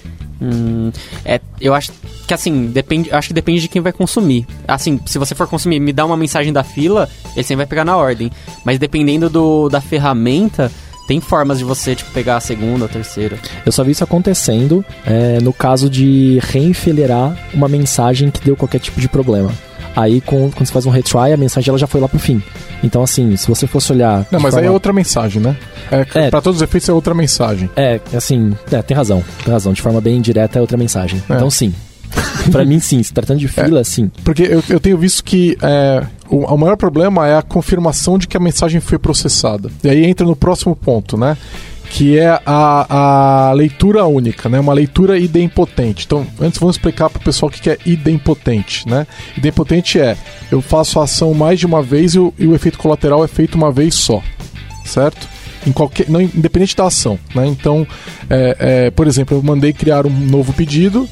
[0.40, 0.92] Hum,
[1.24, 1.90] é, eu acho
[2.24, 4.46] que assim, depende, acho que depende de quem vai consumir.
[4.68, 7.84] Assim, se você for consumir, me dá uma mensagem da fila, ele sempre vai pegar
[7.84, 8.30] na ordem.
[8.64, 10.70] Mas dependendo do, da ferramenta,
[11.08, 13.36] tem formas de você tipo, pegar a segunda, a terceira.
[13.66, 18.78] Eu só vi isso acontecendo é, no caso de reenfileirar uma mensagem que deu qualquer
[18.78, 19.50] tipo de problema.
[19.96, 22.40] Aí, com- quando você faz um retry, a mensagem ela já foi lá pro fim.
[22.84, 24.24] Então, assim, se você fosse olhar.
[24.30, 25.56] Não, mas aí é forma- outra mensagem, né?
[25.90, 26.30] É, É.
[26.30, 27.68] Para todos os efeitos é outra mensagem.
[27.74, 29.24] É, assim, é, tem razão.
[29.44, 29.72] Tem razão.
[29.72, 31.20] De forma bem direta é outra mensagem.
[31.28, 31.34] É.
[31.34, 31.74] Então, sim.
[32.50, 33.02] pra mim, sim.
[33.02, 34.10] Se tratando de fila, sim.
[34.24, 38.28] Porque eu, eu tenho visto que é, o, o maior problema é a confirmação de
[38.28, 39.70] que a mensagem foi processada.
[39.82, 41.36] E aí entra no próximo ponto, né?
[41.90, 44.60] Que é a, a leitura única, né?
[44.60, 46.04] Uma leitura idempotente.
[46.04, 49.06] Então, antes vamos explicar para o pessoal o que que é idempotente, né?
[49.36, 50.16] Idempotente é,
[50.50, 53.28] eu faço a ação mais de uma vez e o, e o efeito colateral é
[53.28, 54.22] feito uma vez só,
[54.84, 55.26] certo?
[55.66, 57.46] Em qualquer, não, independente da ação, né?
[57.46, 57.86] Então,
[58.28, 61.08] é, é, por exemplo, eu mandei criar um novo pedido,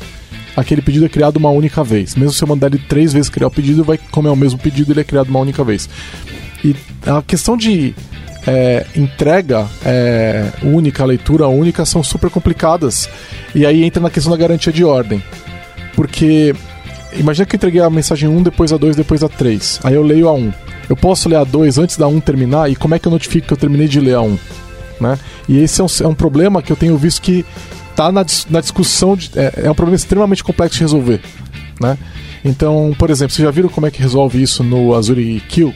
[0.57, 2.15] aquele pedido é criado uma única vez.
[2.15, 4.59] Mesmo se eu mandar ele três vezes criar o pedido, vai, como é o mesmo
[4.59, 5.89] pedido, ele é criado uma única vez.
[6.65, 6.75] E
[7.07, 7.95] a questão de
[8.47, 13.09] é, entrega é, única, leitura única, são super complicadas.
[13.55, 15.23] E aí entra na questão da garantia de ordem.
[15.95, 16.55] Porque
[17.13, 19.81] imagina que eu entreguei a mensagem 1, depois a 2, depois a 3.
[19.85, 20.53] Aí eu leio a 1.
[20.89, 22.71] Eu posso ler a 2 antes da 1 terminar?
[22.71, 24.39] E como é que eu notifico que eu terminei de ler a 1?
[25.01, 25.19] Né?
[25.49, 27.45] E esse é um, é um problema que eu tenho visto que
[27.97, 29.17] está na, na discussão.
[29.17, 31.21] De, é, é um problema extremamente complexo de resolver.
[31.81, 31.97] Né?
[32.45, 35.75] Então, por exemplo, vocês já viram como é que resolve isso no Azure Kill?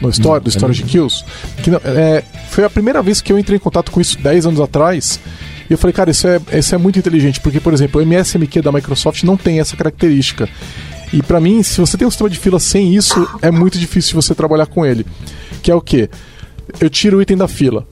[0.00, 1.24] No story, do Storage Kills?
[1.62, 4.60] Que, é, foi a primeira vez que eu entrei em contato com isso 10 anos
[4.60, 5.20] atrás.
[5.68, 8.62] E eu falei, cara, isso é, isso é muito inteligente, porque, por exemplo, o MSMQ
[8.62, 10.48] da Microsoft não tem essa característica.
[11.12, 14.20] E pra mim, se você tem um sistema de fila sem isso, é muito difícil
[14.20, 15.06] você trabalhar com ele.
[15.62, 16.08] Que é o quê?
[16.80, 17.86] Eu tiro o item da fila.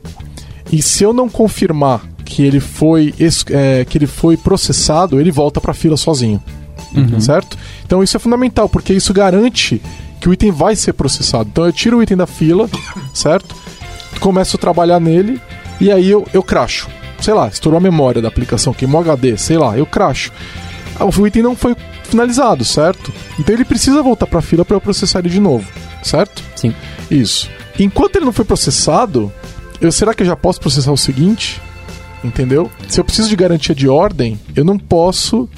[0.72, 3.12] E se eu não confirmar que ele foi,
[3.50, 6.40] é, que ele foi processado, ele volta para a fila sozinho.
[7.20, 7.58] Certo?
[7.84, 9.82] Então isso é fundamental, porque isso garante
[10.20, 11.48] que o item vai ser processado.
[11.52, 12.68] Então eu tiro o item da fila,
[13.12, 13.54] certo?
[14.20, 15.40] começo a trabalhar nele
[15.80, 16.88] e aí eu, eu cracho.
[17.20, 20.30] Sei lá, estourou a memória da aplicação, queimou HD, sei lá, eu cracho.
[20.98, 23.12] Ah, O item não foi finalizado, certo?
[23.38, 25.66] Então ele precisa voltar para a fila para eu processar ele de novo,
[26.02, 26.42] certo?
[26.56, 26.74] Sim.
[27.10, 27.48] Isso.
[27.78, 29.32] Enquanto ele não foi processado,
[29.80, 31.60] eu será que eu já posso processar o seguinte?
[32.22, 32.70] Entendeu?
[32.88, 35.48] Se eu preciso de garantia de ordem, eu não posso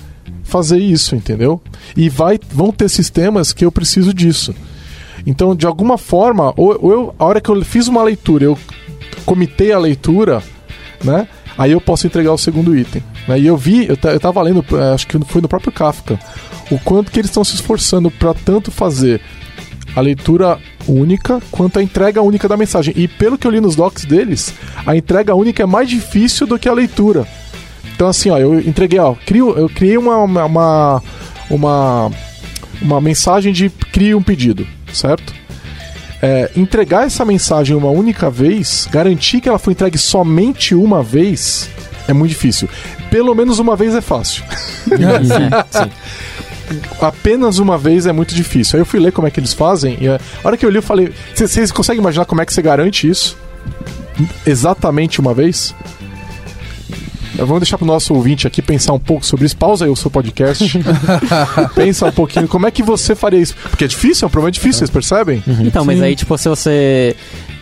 [0.45, 1.61] fazer isso, entendeu?
[1.97, 4.55] E vai, vão ter sistemas que eu preciso disso.
[5.27, 8.59] Então, de alguma forma, ou, ou eu, a hora que eu fiz uma leitura, eu
[9.25, 10.43] comitei a leitura,
[11.03, 11.27] né?
[11.57, 13.03] Aí eu posso entregar o segundo item.
[13.29, 13.39] né?
[13.39, 16.19] E eu vi, eu, eu tava lendo, eh, acho que foi no próprio Kafka,
[16.71, 19.21] o quanto que eles estão se esforçando para tanto fazer
[19.95, 22.95] a leitura única quanto a entrega única da mensagem.
[22.97, 24.55] E pelo que eu li nos docs deles,
[24.87, 27.27] a entrega única é mais difícil do que a leitura.
[27.95, 31.03] Então assim, ó, eu entreguei, ó, crio, eu criei uma uma
[31.51, 32.11] uma,
[32.81, 35.35] uma, mensagem de crie um pedido, certo?
[36.21, 41.69] É, entregar essa mensagem uma única vez, garantir que ela foi entregue somente uma vez,
[42.09, 42.69] é muito difícil.
[43.11, 44.45] Pelo menos uma vez é fácil.
[45.71, 45.91] sim.
[47.01, 48.77] Apenas uma vez é muito difícil.
[48.77, 50.77] Aí eu fui ler como é que eles fazem e a hora que eu li
[50.77, 53.37] eu falei, "Cê- vocês conseguem imaginar como é que você garante isso?
[54.47, 55.75] Exatamente uma vez?
[57.39, 59.57] Eu vou deixar pro nosso ouvinte aqui pensar um pouco sobre isso.
[59.57, 60.65] Pausa aí o seu podcast.
[61.75, 62.47] Pensa um pouquinho.
[62.49, 63.55] Como é que você faria isso?
[63.71, 65.43] Porque é difícil, é um problema difícil, vocês percebem?
[65.61, 67.17] Então, mas aí, tipo, se você.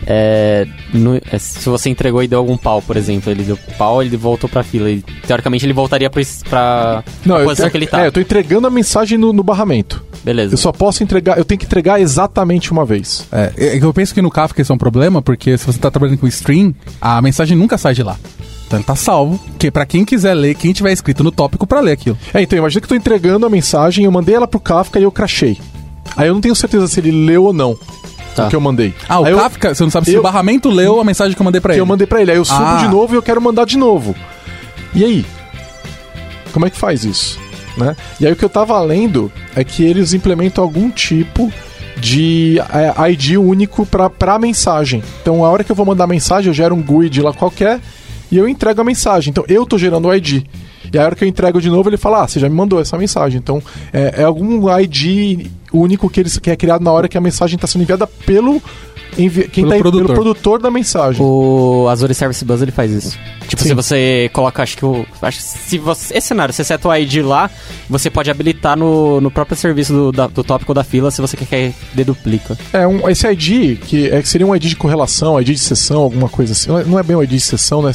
[0.05, 4.01] é, no- é, se você entregou e deu algum pau, por exemplo, ele deu pau,
[4.01, 4.89] ele voltou pra fila.
[4.89, 8.03] E, teoricamente ele voltaria pra, pra, pra eu, posição é, que ele tá.
[8.03, 10.03] é, eu tô entregando a mensagem no, no barramento.
[10.23, 10.53] Beleza.
[10.53, 13.25] Eu só posso entregar, eu tenho que entregar exatamente uma vez.
[13.31, 15.79] É, é que eu penso que no Kafka isso é um problema, porque se você
[15.79, 18.17] tá trabalhando com stream, a mensagem nunca sai de lá.
[18.71, 21.81] Então ele tá salvo, que pra quem quiser ler, quem tiver escrito no tópico pra
[21.81, 22.17] ler aquilo.
[22.33, 25.03] É, então, imagina que eu tô entregando a mensagem, eu mandei ela pro Kafka e
[25.03, 25.59] eu crachei.
[26.15, 27.77] Aí eu não tenho certeza se ele leu ou não
[28.33, 28.45] Tá.
[28.45, 28.93] o que eu mandei.
[29.09, 31.35] Ah, o Aí eu- Kafka, você não sabe se eu- o barramento leu a mensagem
[31.35, 31.81] que eu mandei pra que ele.
[31.81, 32.31] eu mandei pra ele.
[32.31, 32.77] Aí eu subo Ah.
[32.77, 34.15] de novo e eu quero mandar de novo.
[34.95, 35.25] E aí?
[36.53, 37.37] Como é que faz isso?
[37.75, 37.93] Né?
[38.21, 41.51] E aí o que eu tava lendo é que eles implementam algum tipo
[41.97, 45.03] de é, ID único pra, pra mensagem.
[45.21, 47.79] Então a hora que eu vou mandar a mensagem, eu gero um GUID lá qualquer
[48.31, 49.31] e eu entrego a mensagem.
[49.31, 50.43] Então eu tô gerando o ID.
[50.93, 52.79] E a hora que eu entrego de novo, ele fala: Ah, você já me mandou
[52.79, 53.37] essa mensagem.
[53.37, 57.21] Então é, é algum ID único que, eles, que é criado na hora que a
[57.21, 58.61] mensagem está sendo enviada pelo,
[59.17, 60.05] envi quem Pelo tá, produtor.
[60.05, 61.21] pelo produtor da mensagem.
[61.21, 63.17] O Azure Service Bus ele faz isso.
[63.47, 63.69] Tipo, Sim.
[63.69, 65.05] se você coloca, acho que o.
[65.21, 66.17] Acho que se você.
[66.17, 67.49] Esse cenário, você seta o ID lá,
[67.89, 71.35] você pode habilitar no, no próprio serviço do, da- do tópico da fila se você
[71.35, 72.57] quer que deduplica.
[72.71, 76.01] É, um, esse ID, que, é, que seria um ID de correlação, ID de sessão,
[76.01, 76.69] alguma coisa assim.
[76.69, 77.91] Não é- é bem um ID de sessão, né?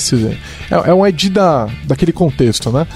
[0.71, 2.87] É, é um ID da, daquele contexto, né?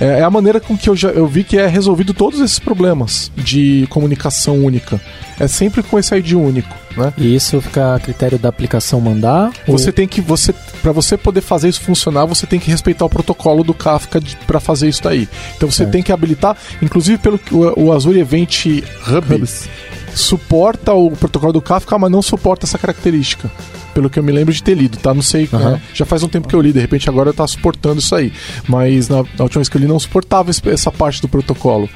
[0.00, 2.58] É, é a maneira com que eu, já, eu vi que é resolvido todos esses
[2.58, 5.00] problemas de comunicação única.
[5.38, 7.12] É sempre com esse ID único, né?
[7.16, 9.52] E isso fica a critério da aplicação mandar?
[9.66, 13.08] Você tem que você para você poder fazer isso funcionar, você tem que respeitar o
[13.08, 15.28] protocolo do Kafka para fazer isso daí.
[15.56, 15.90] Então você Certo.
[15.90, 19.68] tem que habilitar, inclusive pelo o, o Azure Event Hub Hubs.
[20.14, 23.50] suporta o protocolo do Kafka, mas não suporta essa característica.
[23.96, 25.14] Pelo que eu me lembro de ter lido, tá?
[25.14, 25.70] Não sei, Aham.
[25.70, 25.82] né?
[25.94, 28.30] já faz um tempo que eu li, de repente agora tá suportando isso aí.
[28.68, 31.88] Mas na, na última vez que eu li não suportava essa parte do protocolo,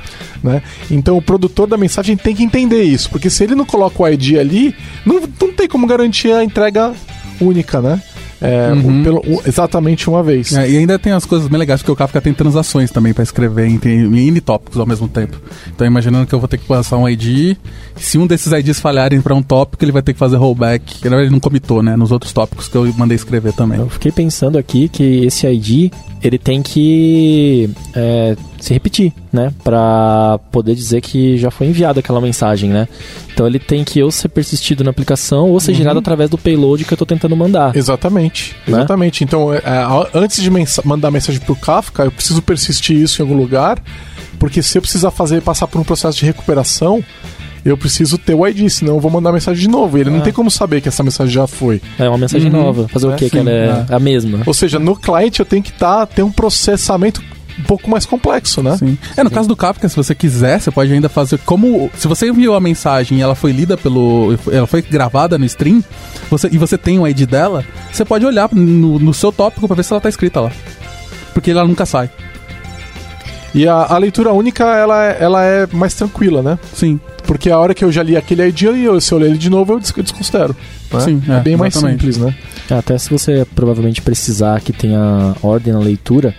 [0.42, 0.62] né?
[0.90, 4.08] Então o produtor da mensagem tem que entender isso, porque se ele não coloca o
[4.08, 6.94] ID ali, não, não tem como garantir a entrega
[7.38, 8.02] única, né?
[8.42, 9.02] É, Uhum.
[9.02, 10.52] pelo- exatamente uma vez.
[10.56, 13.22] É, e ainda tem as coisas bem legais, porque o Kafka tem transações também pra
[13.22, 15.36] escrever em, em N tópicos ao mesmo tempo.
[15.74, 17.56] Então, imaginando que eu vou ter que passar um ID,
[17.96, 21.00] se um desses IDs falharem pra um tópico, ele vai ter que fazer rollback.
[21.00, 21.96] Que na verdade ele não comitou, né?
[21.96, 23.78] Nos outros tópicos que eu mandei escrever também.
[23.78, 29.52] Eu fiquei pensando aqui que esse ID ele tem que é, se repetir, né?
[29.64, 32.86] Pra poder dizer que já foi enviada aquela mensagem, né?
[33.32, 36.84] Então ele tem que ou ser persistido na aplicação ou ser gerado através do payload
[36.84, 37.74] que eu tô tentando mandar.
[37.74, 38.78] Exatamente, Né?
[38.78, 39.24] exatamente.
[39.24, 43.24] Então, é, é, antes de mensa- mandar mensagem pro Kafka, eu preciso persistir isso em
[43.24, 43.82] algum lugar,
[44.38, 47.02] porque se eu precisar fazer passar por um processo de recuperação,
[47.64, 49.96] eu preciso ter o ID, senão eu vou mandar mensagem de novo.
[49.98, 50.22] E ele não Ah.
[50.22, 51.80] tem como saber que essa mensagem já foi.
[51.98, 52.62] É uma mensagem Uhum.
[52.62, 52.88] nova.
[52.88, 53.28] Fazer É, o quê?
[53.30, 54.40] Que sim, ela é a mesma.
[54.46, 57.22] Ou seja, no cliente eu tenho que tá, ter um processamento
[57.58, 58.76] um pouco mais complexo, né?
[58.78, 58.96] Sim.
[59.16, 61.90] É, no caso do Kafka, se você quiser, você pode ainda fazer como.
[61.98, 64.34] Se você enviou a mensagem e ela foi lida pelo.
[64.50, 65.84] Ela foi gravada no stream,
[66.30, 69.76] você, e você tem o ID dela, você pode olhar no, no seu tópico pra
[69.76, 70.50] ver se ela tá escrita lá.
[71.34, 72.08] Porque ela nunca sai.
[73.54, 76.58] E a, a leitura única, ela, é- ela é mais tranquila, né?
[76.72, 77.00] Sim.
[77.30, 79.48] Porque a hora que eu já li aquele ID, eu, se eu ler ele de
[79.48, 80.56] novo, eu des- eu desconsidero.
[80.92, 80.98] né?
[81.00, 82.00] Sim, é, é, bem mais exatamente.
[82.12, 82.34] simples, né?
[82.76, 86.34] Até se você provavelmente precisar que tenha ordem na leitura,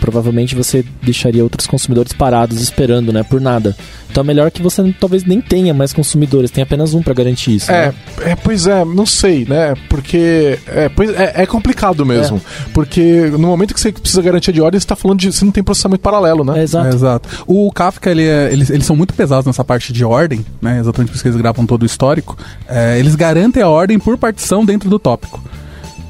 [0.00, 3.76] provavelmente você deixaria outros consumidores parados esperando, né, por nada.
[4.10, 7.54] Então é melhor que você talvez nem tenha mais consumidores, tem apenas um para garantir
[7.56, 7.70] isso.
[7.70, 7.94] É, né?
[8.22, 9.74] é, pois é, não sei, né?
[9.88, 12.40] Porque é, pois é, é complicado mesmo.
[12.72, 15.30] Porque no momento que você precisa garantia de ordem, você tá falando de.
[15.32, 16.60] Você não tem processamento paralelo, né?
[16.60, 16.86] É, exato.
[16.86, 17.28] É, exato.
[17.46, 20.80] O Kafka, ele é- eles, eles são muito pesados nessa parte de ordem, né?
[20.80, 22.36] Exatamente por isso que eles gravam todo o histórico.
[22.66, 25.42] É, eles garantem a ordem por partição dentro do tópico.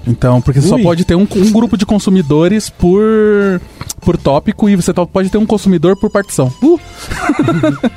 [0.08, 3.60] Então, porque você só pode ter um, um grupo de consumidores por,
[4.00, 6.52] por tópico e você pode ter um consumidor por partição.
[6.62, 6.80] Uh,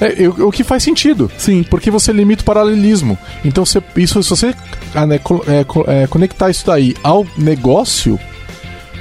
[0.00, 1.30] É, o que faz sentido.
[1.36, 1.64] sim.
[1.64, 3.18] Porque você limita o paralelismo.
[3.44, 4.54] Então, você, isso, se você
[4.94, 5.16] ah, né,
[5.46, 8.18] é, é, conectar isso daí ao negócio,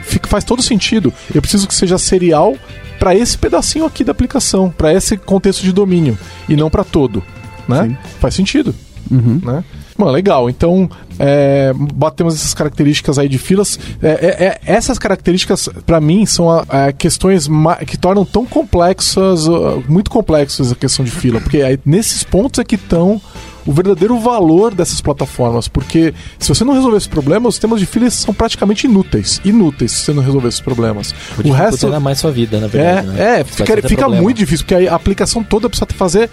[0.04, 1.14] fica, faz todo sentido.
[1.34, 2.56] Eu preciso que seja serial
[3.00, 6.18] para esse pedacinho aqui da aplicação, para esse contexto de domínio,
[6.50, 7.24] e não para todo.
[7.68, 7.84] Né?
[7.84, 7.98] Sim.
[8.20, 8.74] Faz sentido.
[9.10, 9.40] Uhum.
[9.44, 9.64] né?
[9.98, 10.50] Bom, legal.
[10.50, 13.80] Então, é, batemos essas características aí de filas.
[14.02, 18.46] É, é, é, essas características, para mim, são a- a questões ma- que tornam tão
[18.46, 21.42] complexas, uh, muito complexas a questão de fila.
[21.42, 23.20] Porque aí, nesses pontos é que estão
[23.68, 25.68] o verdadeiro valor dessas plataformas.
[25.68, 29.40] Porque se você não resolver esse problema, os sistemas de filas são praticamente inúteis.
[29.46, 31.14] Inúteis se você não resolver esses problemas.
[31.44, 31.86] O resto.
[31.86, 33.08] ainda mais sua vida, na É, verdade.
[33.08, 33.40] né?
[33.40, 36.30] é fica, fica muito difícil, porque aí a aplicação toda precisa fazer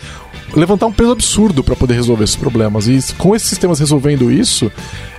[0.55, 2.87] levantar um peso absurdo para poder resolver esses problemas.
[2.87, 4.71] E com esses sistemas resolvendo isso,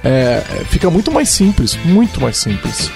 [0.04, 2.90] é, é, fica muito mais simples, muito mais simples.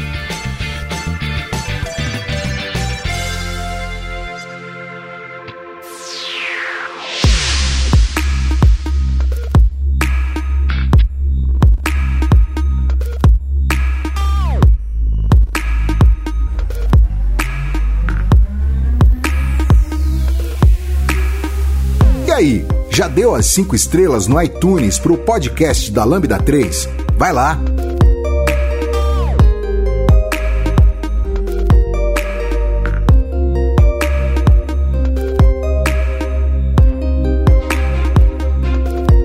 [23.20, 26.88] Deu as 5 estrelas no iTunes pro podcast da Lambda 3?
[27.18, 27.60] Vai lá!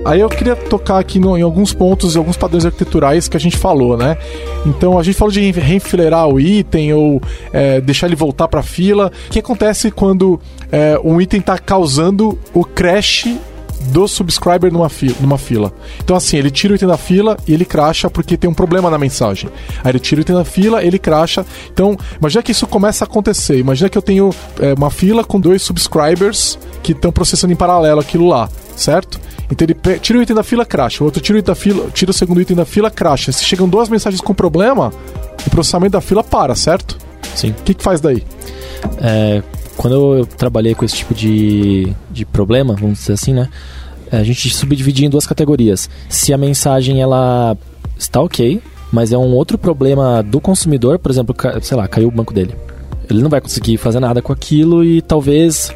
[0.05, 3.39] Aí eu queria tocar aqui no- em alguns pontos e alguns padrões arquiteturais que a
[3.39, 4.15] gente falou, né?
[4.63, 7.19] Então a gente falou de reenfileirar o item ou
[7.51, 9.11] é, deixar ele voltar para a fila.
[9.27, 10.39] O que acontece quando
[10.71, 13.35] é, um item está causando o crash
[13.87, 15.73] do subscriber numa fila, numa fila?
[16.03, 18.89] Então assim, ele tira o item da fila e ele cracha porque tem um problema
[18.89, 19.49] na mensagem.
[19.83, 21.45] Aí ele tira o item da fila, ele cracha.
[21.71, 23.57] Então, imagina que isso começa a acontecer.
[23.57, 27.99] Imagina que eu tenho é, uma fila com dois subscribers que estão processando em paralelo
[27.99, 29.19] aquilo lá, certo?
[29.49, 31.03] Então ele tira o item da fila, cracha.
[31.03, 33.31] O outro tira o item da fila, tira o segundo item da fila, cracha.
[33.31, 34.91] Se chegam duas mensagens com problema,
[35.45, 36.97] o processamento da fila para, certo?
[37.35, 37.51] Sim.
[37.51, 38.23] O que, que faz daí?
[39.01, 39.43] É,
[39.77, 43.49] quando eu trabalhei com esse tipo de, de problema, vamos dizer assim, né?
[44.11, 45.89] A gente subdividia em duas categorias.
[46.09, 47.57] Se a mensagem ela
[47.97, 48.61] está ok,
[48.91, 52.55] mas é um outro problema do consumidor, por exemplo, sei lá, caiu o banco dele.
[53.09, 55.71] Ele não vai conseguir fazer nada com aquilo e talvez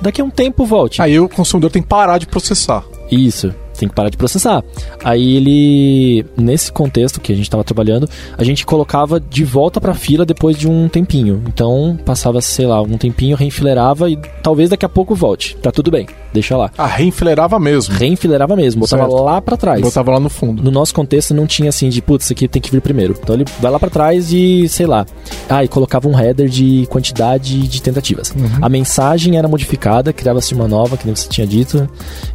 [0.00, 1.02] daqui a um tempo volte.
[1.02, 2.84] Aí o consumidor tem que parar de processar.
[3.14, 4.64] Isso, tem que parar de processar.
[5.04, 9.92] Aí ele, nesse contexto que a gente estava trabalhando, a gente colocava de volta para
[9.92, 11.42] a fila depois de um tempinho.
[11.46, 15.56] Então passava, sei lá, um tempinho, reenfileirava e talvez daqui a pouco volte.
[15.56, 16.70] Tá tudo bem, deixa lá.
[16.78, 17.94] Ah, reenfileirava mesmo.
[17.94, 19.22] Reenfileirava mesmo, botava Certo.
[19.22, 19.82] lá para trás.
[19.82, 20.62] Botava lá no fundo.
[20.62, 23.14] No nosso contexto não tinha assim de, putz, isso aqui tem que vir primeiro.
[23.22, 25.04] Então ele vai lá pra trás e, sei lá.
[25.50, 28.32] Ah, e colocava um header de quantidade de tentativas.
[28.62, 31.86] A mensagem era modificada, criava-se uma nova, que nem você tinha dito,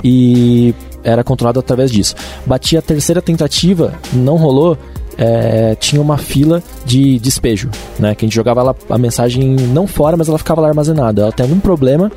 [0.04, 0.67] e
[1.04, 2.16] era controlado através disso.
[2.46, 4.78] Batia a terceira tentativa, não rolou.
[5.18, 8.14] é, tinha uma fila de despejo, né?
[8.14, 11.24] Que a gente jogava ela, a mensagem não fora, mas ela ficava lá armazenada.
[11.24, 12.12] Ela tem algum problema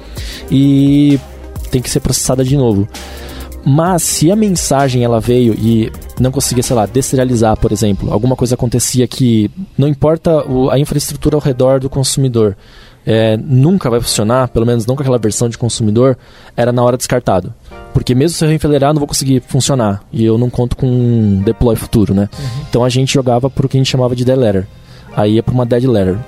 [0.51, 1.19] e
[1.71, 2.87] tem que ser processada de novo.
[3.65, 8.35] Mas se a mensagem ela veio e não conseguia, sei lá, deserializar, por exemplo, alguma
[8.35, 12.57] coisa acontecia que não importa a infraestrutura ao redor do consumidor,
[13.05, 16.17] é, nunca vai funcionar, pelo menos não com aquela versão de consumidor,
[16.57, 17.53] era na hora descartado.
[17.93, 20.03] Porque mesmo se eu reenfileirar, eu não vou conseguir funcionar.
[20.13, 22.29] E eu não conto com um deploy futuro, né?
[22.69, 24.67] Então a gente jogava por o que a gente chamava de dead letter.
[25.17, 26.19] Aí ia pra uma dead letter.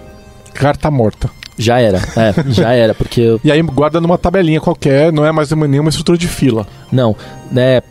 [0.54, 1.30] Carta morta.
[1.58, 5.30] Já era, é, já era, porque eu E aí guarda numa tabelinha qualquer, não é
[5.30, 6.66] mais uma- nenhuma estrutura de fila.
[6.90, 7.14] Não,
[7.50, 7.82] né?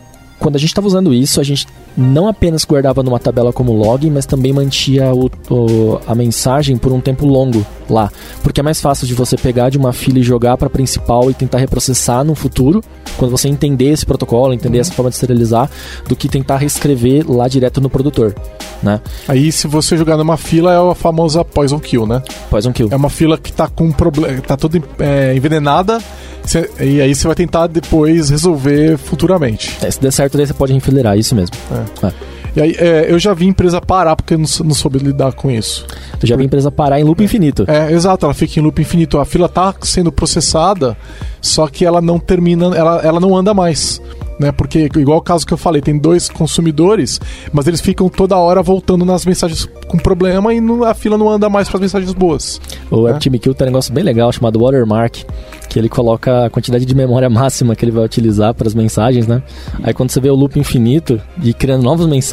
[0.42, 4.10] Quando a gente estava usando isso, a gente não apenas guardava numa tabela como log,
[4.10, 8.12] mas também mantinha o, o- a mensagem por um tempo longo lá.
[8.42, 11.30] Porque é mais fácil de você pegar de uma fila e jogar para a principal
[11.30, 12.84] e tentar reprocessar no futuro,
[13.18, 15.70] quando você entender esse protocolo, entender essa forma de serializar,
[16.08, 18.34] do que tentar reescrever lá direto no produtor,
[18.82, 19.00] né?
[19.28, 22.24] Aí se você jogar numa fila é a famosa poison kill, né?
[22.50, 22.88] Poison kill.
[22.92, 26.00] É uma fila que tá com problema, tá toda é, envenenada,
[26.46, 29.78] cê- e aí você vai tentar depois resolver futuramente.
[29.82, 31.56] É, se der certo, daí você pode enfileirar, isso mesmo.
[32.04, 32.08] É.
[32.08, 32.12] É.
[32.56, 35.86] E aí, é, eu já vi empresa parar porque não, não soube lidar com isso.
[36.20, 37.64] Tu já vi a empresa parar em loop infinito.
[37.68, 39.18] É, exato, ela fica em loop infinito.
[39.20, 40.98] A fila tá sendo processada,
[41.42, 44.02] só que ela não termina, ela, ela não anda mais.
[44.40, 47.22] Né, porque, igual o caso que eu falei, tem dois consumidores,
[47.54, 51.30] mas eles ficam toda hora voltando nas mensagens com problema e não- a fila não
[51.30, 52.60] anda mais para as mensagens boas.
[52.90, 53.12] O É.
[53.12, 55.26] AppTimeKill tem um negócio bem legal chamado Watermark,
[55.70, 59.28] que ele coloca a quantidade de memória máxima que ele vai utilizar para as mensagens,
[59.28, 59.44] né?
[59.84, 62.32] Aí quando você vê o loop infinito e criando novas mensagens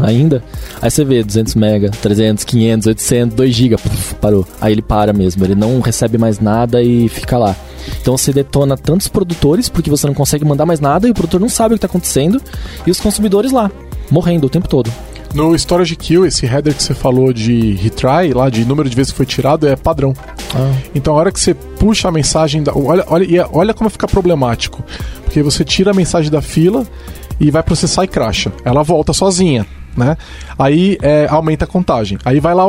[0.00, 0.42] ainda,
[0.80, 3.76] aí você vê 200 mega, 300, 500, 800, 2 GB,
[4.20, 4.46] parou.
[4.60, 7.56] Aí ele para mesmo, ele não recebe mais nada e fica lá.
[8.00, 11.40] Então você detona tantos produtores porque você não consegue mandar mais nada e o produtor
[11.40, 12.40] não sabe o que está acontecendo
[12.86, 13.70] e os consumidores lá,
[14.10, 14.90] morrendo o tempo todo.
[15.34, 19.12] No Storage Kill, esse header que você falou de retry, lá de número de vezes
[19.12, 20.14] que foi tirado, é padrão.
[20.94, 22.72] Então a hora que você puxa a mensagem da.
[22.74, 24.82] Olha, olha, e olha como fica problemático.
[25.24, 26.86] Porque você tira a mensagem da fila
[27.40, 28.52] e vai processar e cracha.
[28.64, 29.66] Ela volta sozinha.
[29.98, 30.16] Né?
[30.56, 32.18] Aí é, aumenta a contagem.
[32.24, 32.62] Aí vai lá,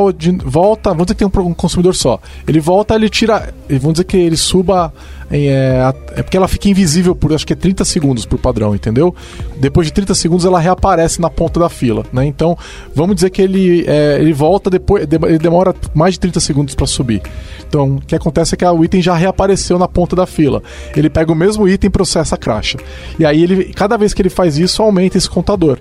[0.44, 0.90] volta.
[0.90, 2.18] Vamos dizer que tem um, um consumidor só.
[2.48, 3.54] Ele volta, ele tira.
[3.68, 4.92] Vamos dizer que ele suba.
[5.30, 8.74] em, É, é porque ela fica invisível por acho que é 30 segundos por padrão,
[8.74, 9.14] entendeu?
[9.58, 12.04] Depois de 30 segundos ela reaparece na ponta da fila.
[12.12, 12.26] Né?
[12.26, 12.58] Então,
[12.92, 15.06] vamos dizer que ele, é, ele volta depois.
[15.06, 17.22] de- Ele demora mais de 30 segundos para subir.
[17.68, 20.60] Então, o que acontece é que o item já reapareceu na ponta da fila.
[20.96, 22.78] Ele pega o mesmo item e processa a cracha.
[23.18, 25.78] E aí ele, cada vez que ele faz isso, aumenta esse contador.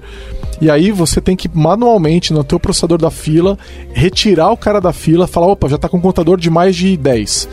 [0.61, 3.57] E aí você tem que manualmente no teu processador da fila
[3.93, 6.97] retirar o cara da fila, falar, opa, já tá com um contador de mais de
[6.97, 7.47] 10.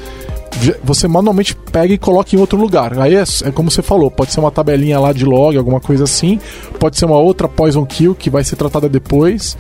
[0.61, 2.99] Já- Você manualmente pega e coloca em outro lugar.
[2.99, 6.05] Aí é, é como você falou, pode ser uma tabelinha lá de log, alguma coisa
[6.05, 6.41] assim,
[6.81, 9.57] pode ser uma outra poison kill que vai ser tratada depois.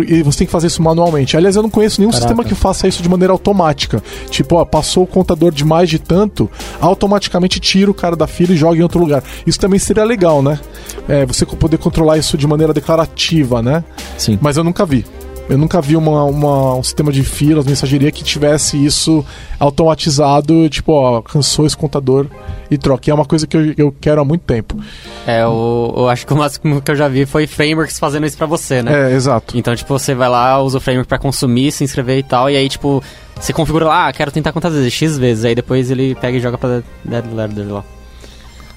[0.00, 1.36] E você tem que fazer isso manualmente.
[1.36, 2.28] Aliás, eu não conheço nenhum Caraca.
[2.28, 4.02] sistema que faça isso de maneira automática.
[4.30, 8.52] Tipo, ó, passou o contador de mais de tanto, automaticamente tira o cara da fila
[8.52, 9.22] e joga em outro lugar.
[9.46, 10.58] Isso também seria legal, né?
[11.08, 13.84] É, você poder controlar isso de maneira declarativa, né?
[14.16, 14.38] Sim.
[14.40, 15.04] Mas eu nunca vi.
[15.52, 19.22] Eu nunca vi uma, uma- um sistema de filas, mensageria que tivesse isso
[19.60, 22.26] automatizado, tipo, ó, cansou esse contador
[22.70, 23.08] e troca.
[23.08, 24.76] E é uma coisa que eu, eu quero há muito tempo.
[25.26, 28.36] É, eu, eu acho que o máximo que eu já vi foi frameworks fazendo isso
[28.38, 29.10] pra você, né?
[29.10, 29.58] É, exato.
[29.58, 32.56] Então, tipo, você vai lá, usa o framework pra consumir, se inscrever e tal, e
[32.56, 33.02] aí, tipo,
[33.38, 34.92] você configura lá, ah, quero tentar quantas vezes?
[34.92, 35.44] X vezes.
[35.44, 37.84] Aí depois ele pega e joga pra dead ladder lá.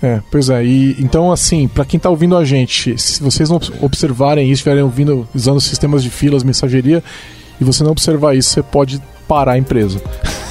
[0.03, 0.63] É, pois é.
[0.63, 4.83] E, então, assim, pra quem tá ouvindo a gente, se vocês não observarem isso, estiverem
[4.83, 7.03] ouvindo, usando sistemas de filas, mensageria,
[7.59, 9.99] e você não observar isso, você pode parar a empresa.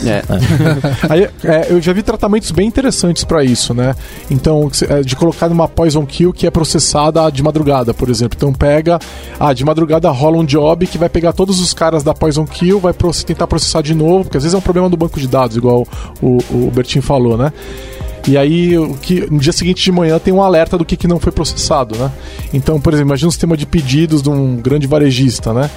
[0.04, 0.22] É.
[1.08, 3.94] Aí, é, eu já vi tratamentos bem interessantes pra isso, né?
[4.28, 8.34] Então, é, de colocar numa poison kill que é processada de madrugada, por exemplo.
[8.36, 8.98] Então pega,
[9.38, 12.80] ah, de madrugada rola um job que vai pegar todos os caras da poison kill,
[12.80, 15.28] vai pro- tentar processar de novo, porque às vezes é um problema do banco de
[15.28, 15.86] dados, igual
[16.20, 17.52] o, o Bertin falou, né?
[18.26, 21.06] E aí, o que, no dia seguinte de manhã tem um alerta do que, que
[21.06, 22.10] não foi processado, né?
[22.52, 25.70] Então, por exemplo, imagina um sistema de pedidos de um grande varejista, né?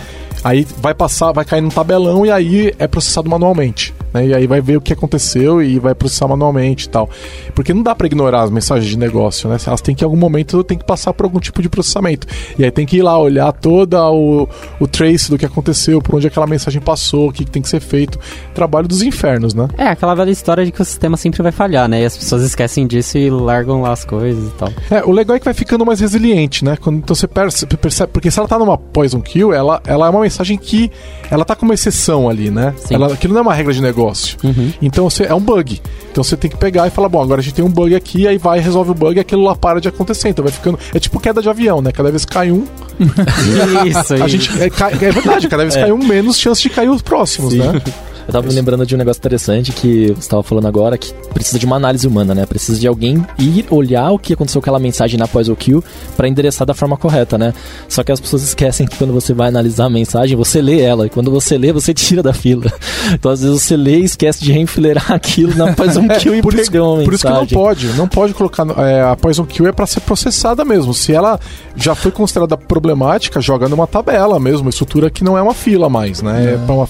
[0.44, 3.94] Aí vai passar, vai cair num tabelão e aí é processado manualmente.
[4.18, 4.28] Né?
[4.28, 7.10] E aí vai ver o que aconteceu e vai processar manualmente e tal.
[7.54, 9.58] Porque não dá pra ignorar as mensagens de negócio, né?
[9.66, 12.28] Elas têm que, em algum momento, tem que passar por algum tipo de processamento.
[12.58, 14.48] E aí tem que ir lá olhar toda o,
[14.80, 17.80] o trace do que aconteceu, por onde aquela mensagem passou, o que, tem que ser
[17.80, 18.20] feito.
[18.54, 19.68] Trabalho dos infernos, né?
[19.78, 22.02] É, aquela velha história de que o sistema sempre vai falhar, né?
[22.02, 24.70] E as pessoas esquecem disso e largam lá as coisas e tal.
[24.90, 26.78] É, o legal é que vai ficando mais resiliente, né?
[26.80, 30.10] Quando, então você perce- percebe, porque se ela tá numa poison kill, ela, ela é
[30.10, 30.90] uma mensagem que
[31.30, 32.74] ela tá com uma exceção ali, né?
[32.78, 32.96] Sim.
[32.96, 34.07] Ela, aquilo não é uma regra de negócio.
[34.44, 34.72] Uhum.
[34.82, 35.82] Então você, é um bug.
[36.12, 38.28] Então você tem que pegar e falar, bom, agora a gente tem um bug aqui,
[38.28, 40.30] aí vai, resolve o bug e aquilo lá para de acontecer.
[40.30, 40.78] Então vai ficando.
[40.94, 41.92] É tipo queda de avião, né?
[41.92, 42.66] Cada vez cai um,
[43.88, 44.28] Isso, a isso.
[44.30, 44.62] gente.
[44.62, 47.54] É, cai- é verdade, cada vez que cai um, menos chance de cair os próximos,
[47.54, 47.60] Sim.
[47.60, 47.82] né?
[48.28, 51.58] Eu tava me lembrando de um negócio interessante que você estava falando agora, que precisa
[51.58, 52.46] de uma análise humana, né?
[52.46, 55.82] Precisa de alguém ir olhar o que aconteceu com aquela mensagem na pós o kill
[56.18, 57.54] para endereçar da forma correta, né?
[57.88, 61.06] Só que as pessoas esquecem que quando você vai analisar a mensagem, você lê ela,
[61.06, 62.66] e quando você lê, você tira da fila.
[63.14, 66.54] Então, às vezes, você lê e esquece de reenfileirar aquilo na um kill e por
[66.54, 67.58] isso, perdeu uma por isso que não mensagem.
[67.58, 68.66] pode, não pode colocar.
[68.78, 70.94] é, a Poison Kill é pra ser processada mesmo.
[70.94, 71.40] Se ela
[71.78, 75.88] já foi considerada problemática, joga numa tabela mesmo, uma estrutura que não é uma fila
[75.88, 76.56] mais, né?
[76.56, 76.58] É.
[76.58, 76.90] pra uma,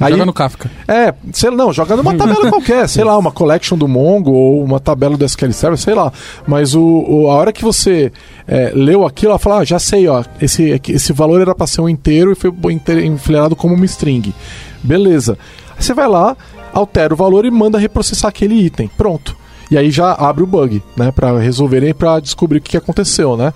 [0.00, 0.70] aí, Joga no Kafka.
[0.88, 4.62] É, sei lá, não, joga numa tabela qualquer, sei lá, uma collection do Mongo ou
[4.62, 6.12] uma tabela do SQL Server, sei lá.
[6.46, 8.12] Mas o, o- a hora que você
[8.46, 11.80] é, leu aquilo, ela fala, ah, já sei, ó, esse, esse valor era pra ser
[11.80, 12.52] um inteiro e foi
[13.04, 14.32] enfileirado como uma string.
[14.82, 15.36] Beleza.
[15.76, 16.36] Aí você vai lá,
[16.72, 18.88] altera o valor e manda reprocessar aquele item.
[18.96, 19.36] Pronto.
[19.70, 21.10] E aí já abre o bug, né?
[21.10, 23.52] Pra resolverem pra descobrir o que aconteceu, né?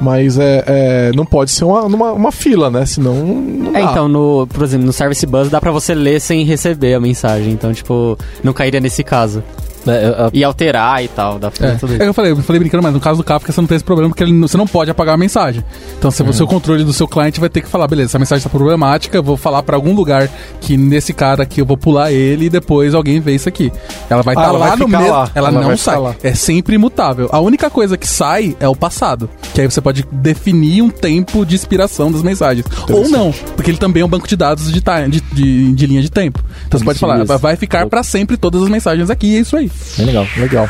[0.00, 2.84] Mas é, é, não pode ser uma, numa, uma fila, né?
[2.84, 3.78] Senão não dá.
[3.78, 7.00] É, então, no, por exemplo, no Service Bus dá pra você ler sem receber a
[7.00, 7.52] mensagem.
[7.52, 9.44] Então, tipo, não cairia nesse caso.
[9.86, 12.02] É, é, E alterar e tal, dá pra fazer É, tudo é isso.
[12.04, 13.84] que eu falei, eu falei brincando, mas no caso do Kafka você não tem esse
[13.84, 15.64] problema porque ele você não pode apagar a mensagem.
[15.98, 18.42] Então, se você o controle do seu cliente vai ter que falar, beleza, essa mensagem
[18.42, 20.28] tá problemática, eu vou falar pra algum lugar
[20.60, 23.72] que nesse cara aqui eu vou pular ele e depois alguém vê isso aqui.
[24.10, 25.08] Ela vai Ah, estar ela lá vai no mesmo.
[25.10, 25.30] lá.
[25.34, 25.98] Ela, Ela não sai.
[25.98, 26.14] lá.
[26.22, 27.28] É sempre imutável.
[27.32, 29.28] A única coisa que sai é o passado.
[29.54, 32.64] Que aí você pode definir um tempo de expiração das mensagens.
[32.90, 35.86] Ou não, porque ele também é um banco de dados de, time, de, de, de
[35.86, 36.40] linha de tempo.
[36.66, 37.38] Então você pode falar, Beleza.
[37.38, 39.70] vai ficar pra sempre todas as mensagens aqui e é isso aí.
[39.96, 40.26] Bem legal.
[40.36, 40.68] Legal.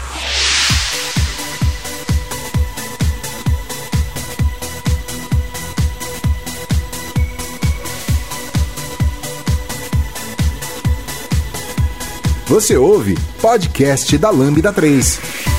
[12.46, 15.51] Você ouve podcast da Lambda 3.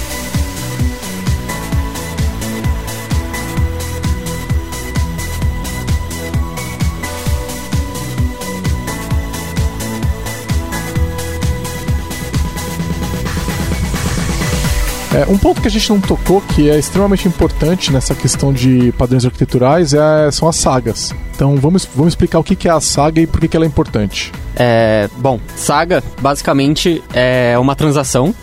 [15.13, 18.91] É, um ponto que a gente não tocou, que é extremamente importante nessa questão de
[18.97, 21.13] padrões arquiteturais, é, são as sagas.
[21.35, 23.67] Então vamos, vamos explicar o que é a saga e por que que ela é
[23.67, 24.31] importante.
[24.55, 28.33] É, bom, saga basicamente é uma transação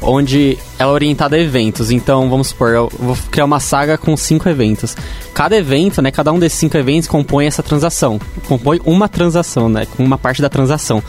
[0.00, 1.90] onde ela é orientada a eventos.
[1.90, 4.96] Então, vamos supor, eu vou criar uma saga com cinco eventos.
[5.34, 8.20] Cada evento, né, cada um desses cinco eventos compõe essa transação.
[8.46, 11.02] Compõe uma transação, né, com uma parte da transação.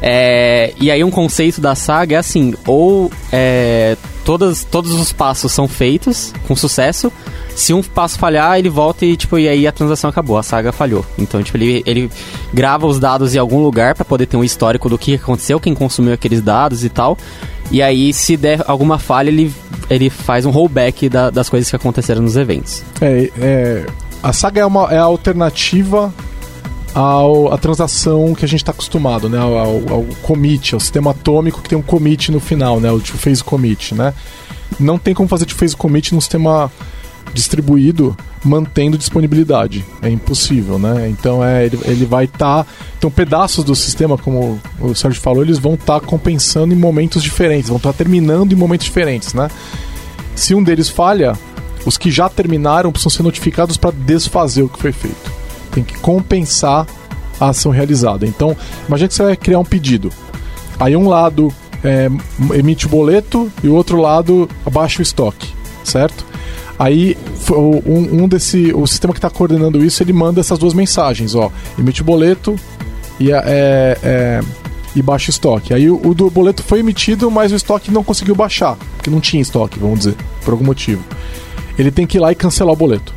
[0.00, 5.52] É, e aí um conceito da saga é assim, ou é, todas, todos os passos
[5.52, 7.12] são feitos com sucesso,
[7.54, 10.72] se um passo falhar, ele volta e, tipo, e aí a transação acabou, a saga
[10.72, 11.04] falhou.
[11.18, 12.10] Então, tipo, ele, ele
[12.52, 15.74] grava os dados em algum lugar para poder ter um histórico do que aconteceu, quem
[15.74, 17.18] consumiu aqueles dados e tal.
[17.70, 19.52] E aí, se der alguma falha, ele,
[19.90, 22.82] ele faz um rollback da- das coisas que aconteceram nos eventos.
[23.00, 23.86] É, é,
[24.22, 26.12] a saga é, uma, é a alternativa
[26.94, 29.38] ao, à transação que a gente está acostumado, né?
[29.38, 32.90] Ao, ao, ao commit, ao sistema atômico que tem um commit no final, né?
[32.90, 34.14] O tipo phase commit, né?
[34.78, 36.70] Não tem como fazer tipo phase commit num sistema
[37.32, 39.84] distribuído mantendo disponibilidade.
[40.02, 41.08] É impossível, né?
[41.08, 42.66] Então é, ele, ele vai estar.
[42.98, 47.68] então pedaços do sistema, como o Sérgio falou, eles vão estar compensando em momentos diferentes,
[47.68, 49.48] vão estar terminando em momentos diferentes, né?
[50.34, 51.38] Se um deles falha,
[51.86, 55.41] os que já terminaram precisam ser notificados para desfazer o que foi feito.
[55.72, 56.86] Tem que compensar
[57.40, 58.26] a ação realizada.
[58.26, 58.56] Então,
[58.86, 60.10] imagine que você vai criar um pedido.
[60.78, 61.52] Aí um lado
[61.84, 62.08] é,
[62.54, 65.48] emite o boleto e o outro lado abaixa o estoque,
[65.84, 66.24] certo?
[66.78, 67.16] Aí
[67.86, 71.50] um, um desse, o sistema que está coordenando isso, ele manda essas duas mensagens, ó,
[71.78, 72.56] emite o boleto
[73.20, 74.40] e, é, é,
[74.94, 75.74] e baixa o estoque.
[75.74, 79.20] Aí o, o do boleto foi emitido, mas o estoque não conseguiu baixar, porque não
[79.20, 81.04] tinha estoque, vamos dizer, por algum motivo.
[81.78, 83.14] Ele tem que ir lá e cancelar o boleto,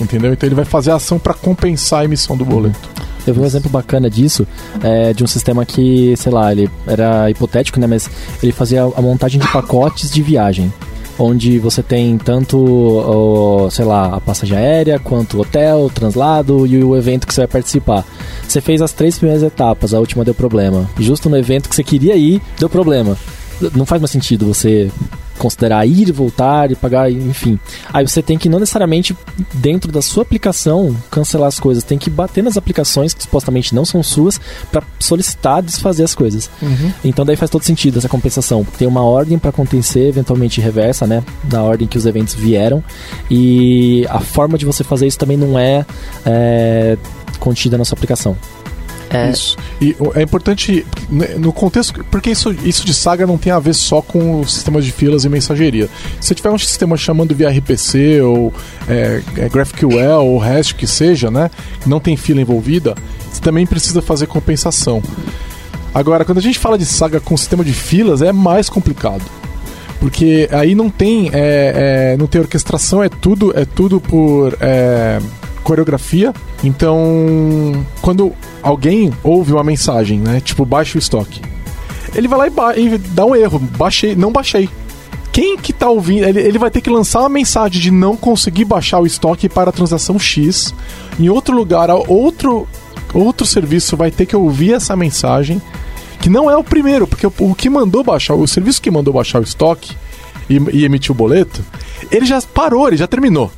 [0.00, 0.32] entendeu?
[0.32, 2.88] Então ele vai fazer a ação para compensar a emissão do boleto.
[3.26, 4.46] Eu vi um exemplo bacana disso,
[4.82, 7.86] é, de um sistema que, sei lá, ele era hipotético, né?
[7.86, 8.10] Mas
[8.42, 10.72] ele fazia a montagem de pacotes de viagem.
[11.18, 16.66] Onde você tem tanto, o, sei lá, a passagem aérea, quanto o hotel, o translado
[16.66, 18.04] e o evento que você vai participar.
[18.46, 20.90] Você fez as três primeiras etapas, a última deu problema.
[20.98, 23.16] Justo no evento que você queria ir, deu problema.
[23.74, 24.90] Não faz mais sentido você
[25.38, 27.58] considerar ir e voltar e pagar, enfim.
[27.92, 29.16] Aí você tem que não necessariamente
[29.52, 33.84] dentro da sua aplicação cancelar as coisas, tem que bater nas aplicações que supostamente não
[33.84, 36.50] são suas para solicitar desfazer as coisas.
[37.04, 41.22] Então daí faz todo sentido essa compensação, tem uma ordem para acontecer, eventualmente reversa, né,
[41.42, 42.82] da ordem que os eventos vieram
[43.30, 45.84] e a forma de você fazer isso também não é,
[46.24, 46.96] é
[47.38, 48.36] contida na sua aplicação.
[49.16, 49.56] É, Isso.
[49.80, 53.58] E o- é importante, né, no contexto, porque isso, isso de saga não tem a
[53.58, 55.88] ver só com os sistemas de filas e mensageria.
[56.20, 58.52] Se tiver um sistema chamando via RPC ou
[58.88, 61.50] é, é, GraphQL ou REST, que seja, né,
[61.86, 62.94] não tem fila envolvida,
[63.30, 65.02] você também precisa fazer compensação.
[65.94, 69.22] Agora, quando a gente fala de saga com sistema de filas, é mais complicado.
[70.00, 75.18] Porque aí não tem, é, é, não tem orquestração, é tudo, é tudo por é,
[75.64, 76.32] coreografia.
[76.62, 80.40] Então, quando alguém ouve uma mensagem, né?
[80.40, 81.40] Tipo, baixa o estoque.
[82.14, 83.58] Ele vai lá e, e dá um erro.
[83.58, 84.68] Baixei, não baixei.
[85.32, 86.24] Quem que tá ouvindo?
[86.24, 89.70] Ele, ele vai ter que lançar uma mensagem de não conseguir baixar o estoque para
[89.70, 90.72] a transação X.
[91.18, 92.68] Em outro lugar, outro,
[93.12, 95.60] outro serviço vai ter que ouvir essa mensagem.
[96.20, 99.12] Que não é o primeiro, porque o, o que mandou baixar, o serviço que mandou
[99.12, 99.96] baixar o estoque
[100.48, 101.64] e, e o boleto,
[102.10, 103.50] ele já parou, ele já terminou,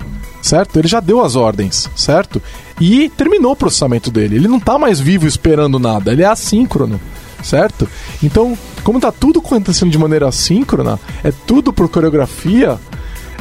[0.46, 0.78] certo?
[0.78, 2.40] Ele já deu as ordens, certo?
[2.80, 4.36] E terminou o processamento dele.
[4.36, 7.00] Ele não tá mais vivo esperando nada, ele é assíncrono,
[7.42, 7.88] certo?
[8.22, 12.78] Então, como tá tudo acontecendo de maneira assíncrona, é tudo por coreografia,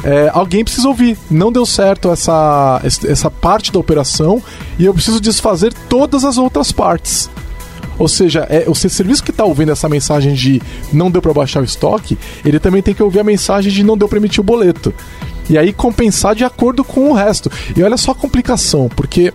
[0.02, 1.16] é, alguém precisa ouvir.
[1.30, 4.42] Não deu certo essa, essa parte da operação
[4.78, 7.30] e eu preciso desfazer todas as outras partes.
[7.98, 10.60] Ou seja, é, o serviço que está ouvindo essa mensagem de
[10.92, 13.96] não deu para baixar o estoque, ele também tem que ouvir a mensagem de não
[13.96, 14.92] deu para emitir o boleto.
[15.48, 17.50] E aí compensar de acordo com o resto.
[17.76, 19.32] E olha só a complicação, porque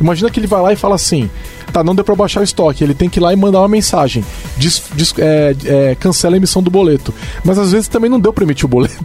[0.00, 1.30] imagina que ele vai lá e fala assim:
[1.72, 2.82] tá, não deu pra baixar o estoque.
[2.82, 4.24] Ele tem que ir lá e mandar uma mensagem.
[4.56, 7.14] Diz, diz, é, é, cancela a emissão do boleto.
[7.44, 8.96] Mas às vezes também não deu pra emitir o boleto.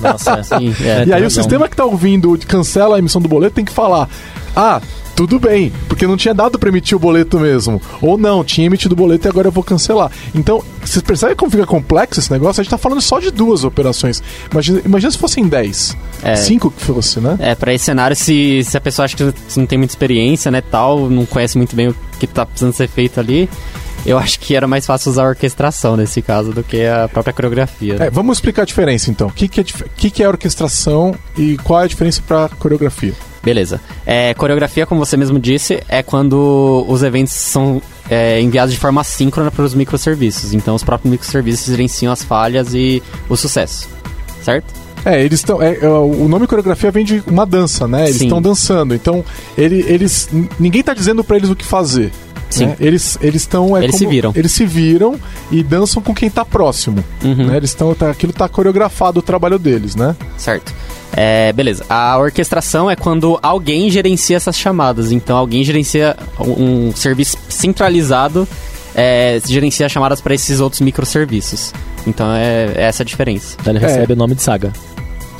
[0.00, 0.74] Nossa, é assim.
[0.88, 3.72] É, e aí o sistema que tá ouvindo cancela a emissão do boleto tem que
[3.72, 4.08] falar:
[4.54, 4.80] ah,
[5.18, 7.82] tudo bem, porque não tinha dado para emitir o boleto mesmo.
[8.00, 10.12] Ou não, tinha emitido o boleto e agora eu vou cancelar.
[10.32, 12.60] Então, vocês percebem como fica complexo esse negócio?
[12.60, 14.22] A gente tá falando só de duas operações.
[14.48, 15.96] Imagina, imagina se fossem 10.
[16.22, 17.36] É, Cinco que fosse, né?
[17.40, 19.24] É, pra esse cenário, se, se a pessoa acha que
[19.56, 22.86] não tem muita experiência, né, tal, não conhece muito bem o que tá precisando ser
[22.86, 23.50] feito ali,
[24.06, 27.32] eu acho que era mais fácil usar a orquestração nesse caso do que a própria
[27.32, 27.96] coreografia.
[27.98, 29.26] É, vamos explicar a diferença então.
[29.26, 33.14] O que, que, é, que, que é orquestração e qual é a diferença para coreografia?
[33.42, 33.80] Beleza.
[34.04, 37.80] É, coreografia, como você mesmo disse, é quando os eventos são
[38.10, 40.52] é, enviados de forma síncrona para os microserviços.
[40.54, 43.88] Então, os próprios microserviços gerenciam as falhas e o sucesso.
[44.42, 44.88] Certo?
[45.04, 45.62] É, eles estão.
[45.62, 48.04] É, é, o nome coreografia vem de uma dança, né?
[48.08, 48.94] Eles estão dançando.
[48.94, 49.24] Então,
[49.56, 50.28] ele, eles.
[50.58, 52.10] Ninguém está dizendo para eles o que fazer.
[52.50, 52.66] Sim.
[52.66, 52.76] Né?
[52.80, 54.32] Eles eles estão é eles como, se viram.
[54.34, 55.20] Eles se viram
[55.50, 57.04] e dançam com quem está próximo.
[57.22, 57.46] Uhum.
[57.46, 57.56] Né?
[57.56, 60.16] Eles estão tá, aquilo está coreografado o trabalho deles, né?
[60.36, 60.72] Certo.
[61.12, 61.84] É, beleza.
[61.88, 65.10] A orquestração é quando alguém gerencia essas chamadas.
[65.10, 68.46] Então, alguém gerencia um, um serviço centralizado,
[68.94, 71.72] é, gerencia chamadas para esses outros microserviços.
[72.06, 73.56] Então, é, é essa a diferença.
[73.60, 74.14] Então, ele recebe é.
[74.14, 74.72] o nome de Saga.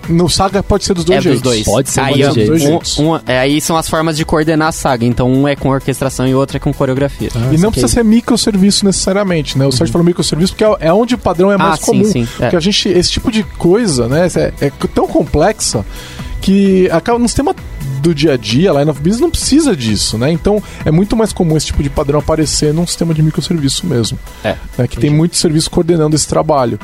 [0.08, 1.42] No Saga pode ser dos dois é jeitos.
[1.42, 1.64] Dos dois.
[1.64, 2.98] Pode ser aí, dos dois jeitos.
[2.98, 5.04] Um, um, é, aí são as formas de coordenar a Saga.
[5.04, 7.30] Então um é com orquestração e o outro é com coreografia.
[7.34, 9.64] Ah, e não precisa ser microserviço necessariamente, né?
[9.64, 9.72] O uhum.
[9.72, 12.04] Sérgio falou microserviço porque é, é onde o padrão é mais ah, comum.
[12.04, 12.28] Sim, sim.
[12.38, 12.42] É.
[12.44, 14.28] Porque a gente, esse tipo de coisa, né?
[14.60, 15.84] É, é tão complexa
[16.40, 17.54] que acaba no sistema
[18.00, 20.30] do dia a dia, Line of Business não precisa disso, né?
[20.30, 24.18] Então é muito mais comum esse tipo de padrão aparecer num sistema de microserviço mesmo.
[24.42, 24.56] É.
[24.76, 24.86] Né?
[24.86, 26.78] Que tem muito serviço coordenando esse trabalho.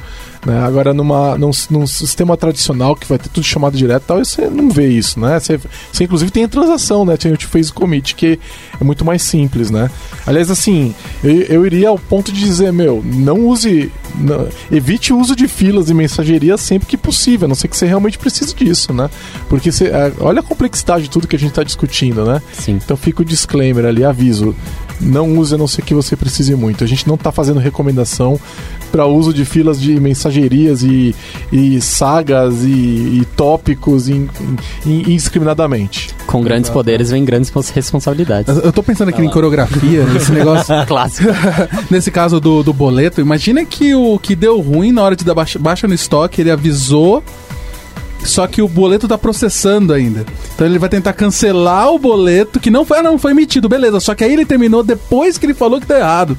[0.44, 0.58] Né?
[0.62, 4.68] Agora, numa, num, num, sistema tradicional que vai ter tudo chamado direto tal, você não
[4.68, 5.40] vê isso, né?
[5.40, 5.58] Você,
[5.90, 7.16] você inclusive tem a transação, né?
[7.16, 8.38] Tem o phase commit, que
[8.78, 9.90] é muito mais simples, né?
[10.26, 13.90] Aliás, assim, eu, eu iria ao ponto de dizer, meu, não use.
[14.16, 17.76] Não, evite o uso de filas e mensageria sempre que possível, a não ser que
[17.76, 19.10] você realmente precise disso, né?
[19.48, 22.40] Porque você, é, olha a complexidade de tudo que a gente está discutindo, né?
[22.52, 22.78] Sim.
[22.84, 24.54] Então fica o disclaimer ali, aviso.
[25.00, 26.84] Não use a não ser que você precise muito.
[26.84, 28.38] A gente não está fazendo recomendação
[28.90, 31.14] para uso de filas de mensagerias e,
[31.52, 34.28] e sagas e, e tópicos in,
[34.86, 36.14] in, indiscriminadamente.
[36.26, 38.56] Com grandes poderes vem grandes responsabilidades.
[38.56, 40.74] Eu tô pensando aqui ah em coreografia, nesse negócio.
[40.86, 41.28] Clássico.
[41.90, 45.34] nesse caso do, do boleto, imagina que o que deu ruim na hora de dar
[45.34, 47.22] baixa, baixa no estoque, ele avisou
[48.24, 50.24] só que o boleto tá processando ainda.
[50.54, 54.00] Então ele vai tentar cancelar o boleto que não foi, ah, não foi emitido, beleza.
[54.00, 56.36] Só que aí ele terminou depois que ele falou que tá errado.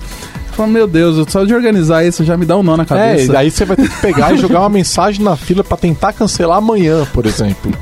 [0.52, 3.22] Fala, meu Deus, só de organizar isso já me dá um nó na cabeça.
[3.22, 5.76] É, e daí você vai ter que pegar e jogar uma mensagem na fila para
[5.76, 7.74] tentar cancelar amanhã, por exemplo.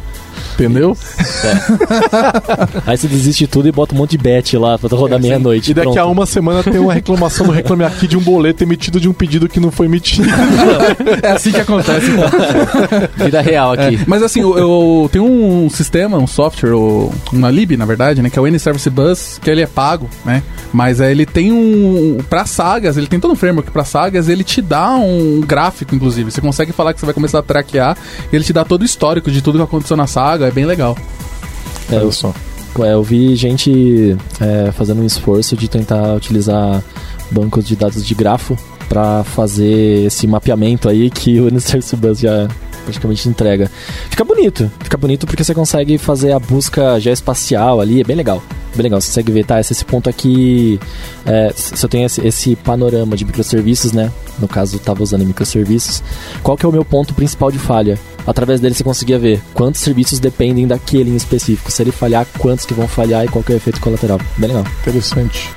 [0.54, 0.95] Entendeu?
[1.43, 2.82] É.
[2.86, 5.22] Aí você desiste de tudo e bota um monte de bet lá pra rodar é,
[5.22, 5.72] meia-noite.
[5.72, 5.99] E daqui Pronto.
[5.99, 9.14] a uma semana tem uma reclamação do Reclame Aqui de um boleto emitido de um
[9.14, 10.28] pedido que não foi emitido.
[11.22, 12.12] é assim que acontece.
[12.12, 13.26] Então.
[13.26, 13.95] Vida real aqui.
[13.95, 16.74] É, mas assim, eu, eu tenho um sistema, um software,
[17.32, 18.30] uma lib, na verdade, né?
[18.30, 20.43] Que é o N-Service Bus, que ele é pago, né?
[20.72, 22.18] Mas ele tem um...
[22.30, 26.32] Pra sagas, ele tem todo um framework pra sagas, ele te dá um gráfico, inclusive.
[26.32, 27.97] Você consegue falar que você vai começar a traquear,
[28.32, 30.66] e ele te dá todo o histórico de tudo que aconteceu na saga, é bem
[30.66, 30.98] legal.
[31.91, 32.34] É, eu, só.
[32.80, 36.84] É, eu vi gente é, fazendo um esforço de tentar utilizar
[37.30, 38.58] bancos de dados de grafo
[38.89, 42.48] para fazer esse mapeamento aí que o Universe Bus já
[42.84, 43.69] praticamente entrega.
[44.09, 48.41] Fica bonito, fica bonito porque você consegue fazer a busca geoespacial ali, é bem legal.
[48.75, 50.79] Bem legal, você consegue ver, tá, esse ponto aqui,
[51.25, 55.23] é, se eu tenho esse, esse, panorama de microserviços, né, no caso eu estava usando
[55.23, 56.01] microserviços,
[56.41, 57.99] qual que é o meu ponto principal de falha?
[58.25, 62.65] Através dele você conseguia ver quantos serviços dependem daquele em específico, se ele falhar, quantos
[62.65, 64.19] que vão falhar e qual que é o efeito colateral.
[64.38, 64.65] Bem legal.
[64.81, 65.51] Interessante.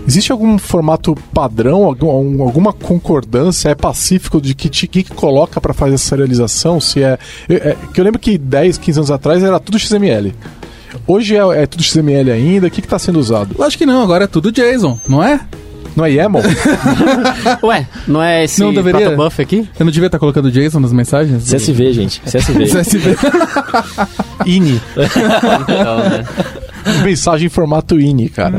[0.06, 5.74] Existe algum formato padrão, algum- alguma concordância, é pacífico de que, que, que coloca para
[5.74, 6.80] fazer essa serialização?
[6.80, 10.32] Se é, é- é- que eu lembro que 10, 15 anos atrás era tudo XML.
[11.08, 12.68] Hoje é, é tudo XML ainda.
[12.68, 13.56] O que está sendo usado?
[13.58, 15.40] Eu acho que não, agora é tudo JSON, não é?
[15.96, 16.40] Não é YAML?
[17.64, 19.06] Ué, não é esse Não deveria?
[19.10, 19.66] protobuf aqui?
[19.78, 21.50] Eu não devia estar colocando JSON nas mensagens?
[21.50, 22.20] CSV, gente.
[22.20, 22.64] CSV.
[22.68, 23.16] CSV.
[24.46, 24.80] INI.
[25.62, 26.24] Então, né?
[27.02, 28.58] Mensagem em formato INI, cara.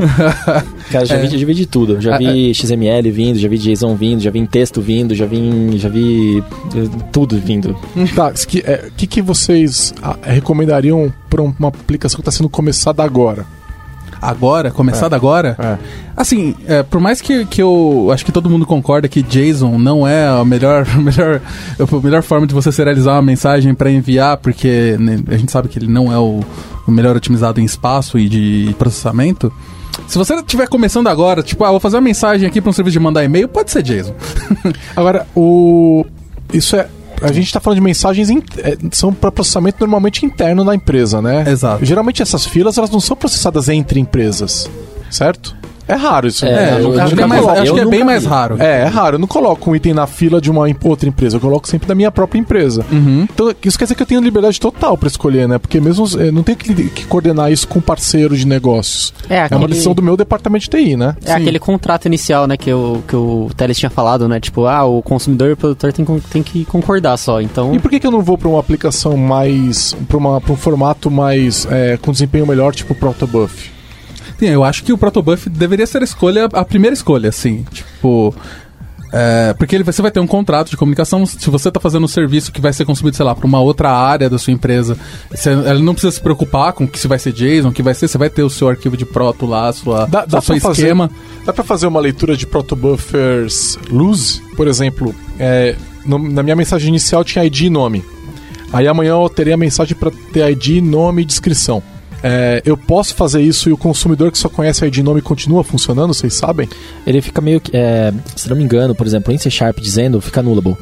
[0.90, 2.00] Cara, já, vi, já vi de tudo.
[2.00, 5.24] Já É, vi XML vindo, já vi JSON vindo, já vi em texto vindo, já
[5.24, 6.42] vi, em- já vi
[6.74, 7.74] eh, tudo vindo.
[8.14, 12.48] tá, o que, é, que, que vocês ah, recomendariam para uma aplicação que está sendo
[12.50, 13.46] começada agora?
[14.20, 15.56] Agora, começado agora?
[15.58, 15.78] É.
[16.16, 20.06] Assim, é, por mais que, que eu acho que todo mundo concorda que JSON não
[20.06, 21.40] é a melhor, a melhor,
[21.78, 25.68] a melhor forma de você serializar uma mensagem para enviar, porque né, a gente sabe
[25.68, 26.40] que ele não é o,
[26.86, 29.52] o melhor otimizado em espaço e de processamento.
[30.06, 32.92] Se você estiver começando agora, tipo, ah, vou fazer uma mensagem aqui para um serviço
[32.94, 34.14] de mandar e-mail, pode ser JSON.
[34.94, 36.04] Agora, o.
[36.52, 36.88] Isso é.
[37.22, 41.20] A gente está falando de mensagens in- é, são para processamento normalmente interno da empresa,
[41.20, 41.44] né?
[41.50, 41.84] Exato.
[41.84, 44.68] Geralmente essas filas elas não são processadas entre empresas,
[45.10, 45.56] certo?
[45.88, 46.44] É raro isso.
[46.44, 46.78] É, né?
[46.82, 48.56] Eu- acho que é, eu mais- acho eu que é bem mais raro.
[48.60, 49.16] É, é raro.
[49.16, 51.36] Eu não coloco um item na fila de uma outra empresa.
[51.36, 52.84] Eu coloco sempre da minha própria empresa.
[52.92, 53.26] Uhum.
[53.32, 55.58] Então, isso quer dizer que eu tenho liberdade total para escolher, né?
[55.58, 59.12] Porque mesmo eu não tenho que, que coordenar isso com um parceiro de negócios.
[59.28, 61.16] É, É uma aquele, decisão do meu departamento de TI, né?
[61.24, 64.38] é aquele contrato inicial, né, que o, que o Teles tinha falado, né?
[64.40, 67.40] Tipo, ah, o consumidor e o produtor tem, tem que concordar só.
[67.40, 69.96] Então, E por que, que eu não vou para uma aplicação mais.
[70.08, 70.18] para
[70.52, 71.66] um formato mais.
[71.70, 73.70] é, com desempenho melhor, tipo Protobuf?
[74.38, 77.64] Sim, eu acho que o Protobuf deveria ser a escolha, a primeira escolha, assim.
[77.72, 78.34] Tipo.
[79.12, 81.24] é, porque ele, você vai ter um contrato de comunicação.
[81.26, 83.90] Se você está fazendo um serviço que vai ser consumido, sei lá, para uma outra
[83.90, 84.96] área da sua empresa,
[85.30, 88.06] você, ela não precisa se preocupar com que se vai ser JSON, que vai ser.
[88.06, 90.82] Você vai ter o seu arquivo de proto lá, sua, Dá- dá seu pra fazer-
[90.82, 91.10] esquema.
[91.44, 94.40] Dá para fazer uma leitura de protobuffers loose?
[94.56, 95.74] Por exemplo, é,
[96.04, 98.04] no- na minha mensagem inicial tinha ID e nome.
[98.72, 101.82] Aí amanhã eu terei a mensagem para ter ID, nome e descrição.
[102.22, 105.62] É, eu posso fazer isso e o consumidor que só conhece ID e nome continua
[105.62, 106.68] funcionando, vocês sabem?
[107.06, 107.70] Ele fica meio que.
[107.74, 110.76] é, se não me engano, por exemplo, em C Sharp dizendo, fica nullable.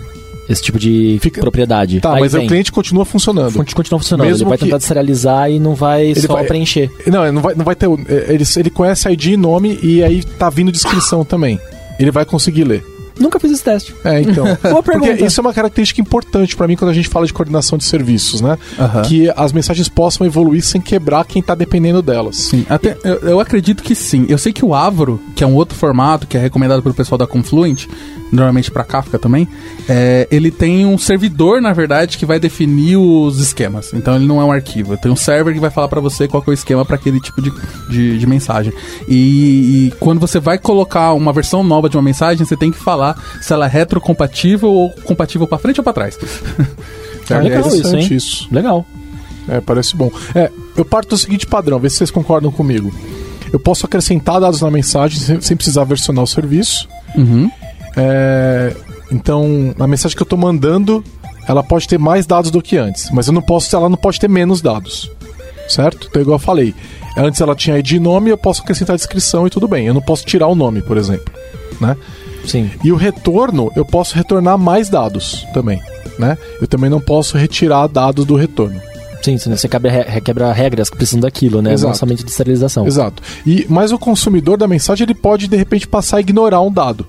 [0.49, 2.01] Esse tipo de Fica- propriedade.
[2.01, 3.53] Tá, Aí mas o cliente continua funcionando.
[3.53, 4.29] Conti- Continua funcionando.
[4.29, 6.89] Mesmo ele vai que- tentar serializar e não vai Ele só vai- preencher.
[7.09, 7.87] Não, não vai, não vai ter.
[7.87, 11.59] é, Ele, ele conhece ID e nome e aí tá vindo descrição também.
[11.99, 12.85] Ele vai conseguir ler.
[13.19, 13.95] Nunca fiz esse teste.
[14.05, 14.45] É, então.
[14.63, 15.25] Boa Porque pergunta.
[15.25, 18.41] isso é uma característica importante pra mim quando a gente fala de coordenação de serviços,
[18.41, 18.59] né?
[18.79, 19.03] Aham.
[19.03, 22.37] Que as mensagens possam evoluir sem quebrar quem tá dependendo delas.
[22.37, 24.27] Sim, até, eu, eu acredito que sim.
[24.29, 27.19] Eu sei que o Avro, que é um outro formato que é recomendado pelo pessoal
[27.19, 27.87] da Confluent,
[28.33, 29.49] normalmente para Kafka também,
[29.89, 33.93] é, ele tem um servidor, na verdade, que vai definir os esquemas.
[33.93, 34.97] Então ele não é um arquivo.
[34.97, 37.41] Tem um server que vai falar para você qual é o esquema para aquele tipo
[37.41, 37.53] de,
[37.89, 38.73] de, de mensagem.
[39.09, 42.79] E, e quando você vai colocar uma versão nova de uma mensagem, você tem que
[42.79, 46.19] falar se ela é retrocompatível ou compatível para frente ou para trás.
[47.29, 48.17] Ah, legal isso, interessante hein?
[48.17, 48.49] isso.
[48.53, 48.87] Legal.
[49.49, 50.13] É, parece bom.
[50.33, 52.95] É, eu parto do seguinte padrão, vê se vocês concordam comigo.
[53.53, 56.89] Eu posso acrescentar dados na mensagem sem, sem precisar versionar o serviço.
[57.17, 57.51] Uhum.
[57.97, 58.75] É,
[59.11, 61.03] então, a mensagem que eu tô mandando,
[61.49, 64.21] ela pode ter mais dados do que antes, mas eu não posso, ela não pode
[64.21, 65.11] ter menos dados.
[65.69, 66.07] Certo?
[66.09, 66.75] Então, igual eu falei,
[67.17, 69.87] antes ela tinha ID e nome, eu posso acrescentar a descrição e tudo bem.
[69.87, 71.33] Eu não posso tirar o nome, por exemplo,
[71.81, 71.97] né?
[72.47, 72.71] Sim.
[72.85, 75.83] E o retorno, eu posso retornar mais dados também,
[76.19, 76.39] né?
[76.61, 78.81] Eu também não posso retirar dados do retorno.
[79.23, 81.73] Sim, você quebra, quebra regras que precisam daquilo, né?
[81.73, 81.89] Exato.
[81.89, 82.87] Não somente de serialização.
[82.87, 83.21] Exato.
[83.45, 87.05] E mas o consumidor da mensagem ele pode de repente passar a ignorar um dado.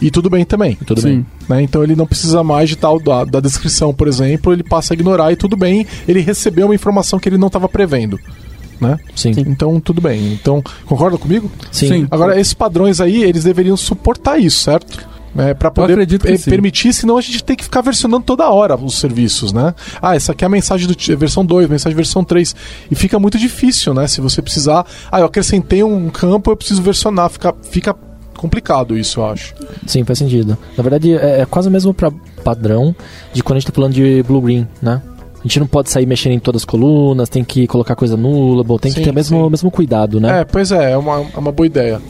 [0.00, 0.76] E tudo bem também.
[0.86, 1.08] Tudo Sim.
[1.08, 1.26] bem.
[1.48, 1.62] né?
[1.62, 4.94] Então ele não precisa mais de tal da, da descrição, por exemplo, ele passa a
[4.94, 8.18] ignorar e tudo bem, ele recebeu uma informação que ele não estava prevendo.
[8.80, 8.98] Né?
[9.14, 9.32] Sim.
[9.36, 10.32] Então tudo bem.
[10.32, 11.50] Então, concorda comigo?
[11.70, 11.88] Sim.
[11.88, 12.08] Sim.
[12.10, 15.10] Agora, esses padrões aí, eles deveriam suportar isso, certo?
[15.36, 16.50] É, para poder acredito que sim.
[16.50, 19.74] permitir, senão a gente tem que ficar versionando toda hora os serviços, né?
[20.02, 22.54] Ah, essa aqui é a mensagem do versão 2, mensagem versão 3.
[22.90, 24.08] E fica muito difícil, né?
[24.08, 24.84] Se você precisar.
[25.10, 27.30] Ah, eu acrescentei um campo, eu preciso versionar.
[27.30, 27.94] Fica, fica
[28.40, 29.54] complicado isso, eu acho.
[29.86, 30.56] Sim, faz sentido.
[30.76, 32.10] Na verdade, é, é quase o mesmo pra
[32.42, 32.94] padrão
[33.32, 35.02] de quando a gente tá falando de blue-green, né?
[35.38, 38.78] A gente não pode sair mexendo em todas as colunas, tem que colocar coisa nullable,
[38.78, 39.50] tem Sim, que ter o mesmo, sim.
[39.50, 40.40] mesmo cuidado, né?
[40.40, 42.00] É, pois é, é uma, é uma boa ideia.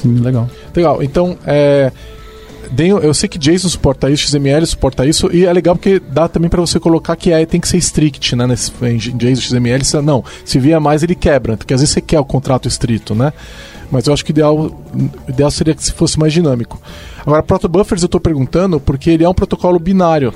[0.00, 0.48] Sim, legal.
[0.74, 1.92] Legal, então, é.
[3.02, 6.48] Eu sei que JSON suporta isso, XML suporta isso, e é legal porque dá também
[6.48, 8.46] para você colocar que é, tem que ser strict, né?
[8.46, 12.00] Nesse, em JSON, XML, se, não, se vier mais ele quebra, porque às vezes você
[12.00, 13.32] quer o contrato estrito, né?
[13.90, 14.70] Mas eu acho que o ideal,
[15.28, 16.80] ideal seria que se fosse mais dinâmico.
[17.26, 20.32] Agora, protobufers eu estou perguntando porque ele é um protocolo binário.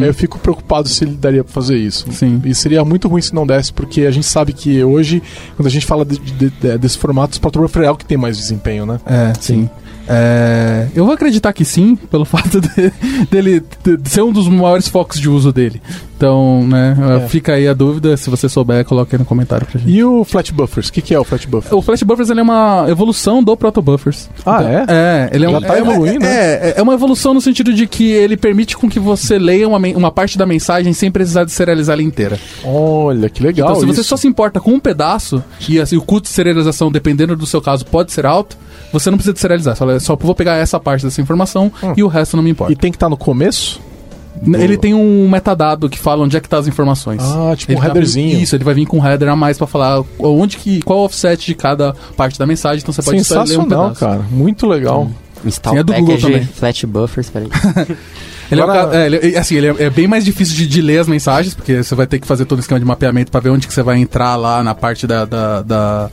[0.00, 2.06] Aí eu fico preocupado se ele daria para fazer isso.
[2.12, 2.40] Sim.
[2.44, 5.22] E seria muito ruim se não desse, porque a gente sabe que hoje,
[5.56, 8.16] quando a gente fala de- de- de- desse formato, o protobuffer é o que tem
[8.16, 9.00] mais desempenho, né?
[9.04, 9.68] É, sim.
[10.08, 12.92] É, eu vou acreditar que sim, pelo fato de-
[13.30, 15.80] dele de ser um dos maiores focos de uso dele.
[16.22, 17.28] Então, né, É.
[17.28, 18.16] fica aí a dúvida.
[18.16, 19.90] Se você souber, coloque aí no comentário pra gente.
[19.90, 20.86] E o flat buffers?
[20.88, 21.74] O que, que é o flat buffer?
[21.76, 24.30] O Flash Buffers ele é uma evolução do Proto Buffers.
[24.46, 24.84] Ah, Então, é?
[24.88, 27.74] É, ele é Já um, tá é, evoluindo, é, é, é uma evolução no sentido
[27.74, 31.42] de que ele permite com que você leia uma, uma parte da mensagem sem precisar
[31.42, 32.38] de serializar ela inteira.
[32.64, 33.70] Olha, que legal.
[33.70, 34.10] então, se você isso.
[34.10, 37.60] só se importa com um pedaço, e assim, o custo de serialização, dependendo do seu
[37.60, 38.56] caso, pode ser alto,
[38.92, 39.74] você não precisa de serializar.
[39.74, 41.94] Só, só vou pegar essa parte dessa informação Hum.
[41.96, 42.72] e o resto não me importa.
[42.72, 43.80] E tem que estar no começo?
[44.44, 47.22] Ele tem um metadado que fala onde é que tá as informações.
[47.22, 48.40] Ah, tipo Ele um tá- headerzinho.
[48.40, 51.04] Isso, ele vai vir com um header a mais pra falar onde que, qual o
[51.04, 54.00] offset de cada parte da mensagem, então você pode só ler um Sensacional, pedaço.
[54.00, 54.20] cara.
[54.30, 55.08] Muito legal.
[55.44, 56.44] Install Sim, é do Google também.
[56.44, 57.48] flat buffers, peraí.
[58.52, 60.66] Ele, é, um Agora- é, ele- é, assim, ele é, é bem mais difícil de,
[60.66, 63.30] de ler as mensagens, porque você vai ter que fazer todo o esquema de mapeamento
[63.32, 66.10] pra ver onde que você vai entrar lá na parte da, da, da,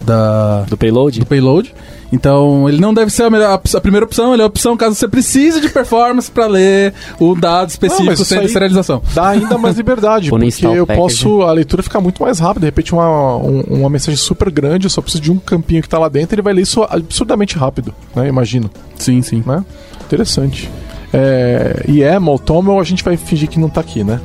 [0.00, 1.20] da- Do payload?
[1.20, 1.74] do payload.
[2.14, 4.94] Então, ele não deve ser a, melhor, a primeira opção, ele é a opção caso
[4.94, 9.02] você precise de performance pra ler o dado específico sem serialização.
[9.14, 11.00] Dá ainda mais liberdade, porque eu package.
[11.24, 11.40] posso.
[11.42, 12.60] A leitura ficar muito mais rápida.
[12.60, 15.88] De repente, uma, um- uma mensagem super grande, eu só preciso de um campinho que
[15.88, 18.28] tá lá dentro, ele vai ler isso absurdamente rápido, né?
[18.28, 18.70] Imagino.
[18.98, 19.42] Sim, sim.
[19.46, 19.64] Né?
[20.04, 20.70] Interessante.
[21.12, 24.20] É, e é, Moltomel, a gente vai fingir que não tá aqui, né?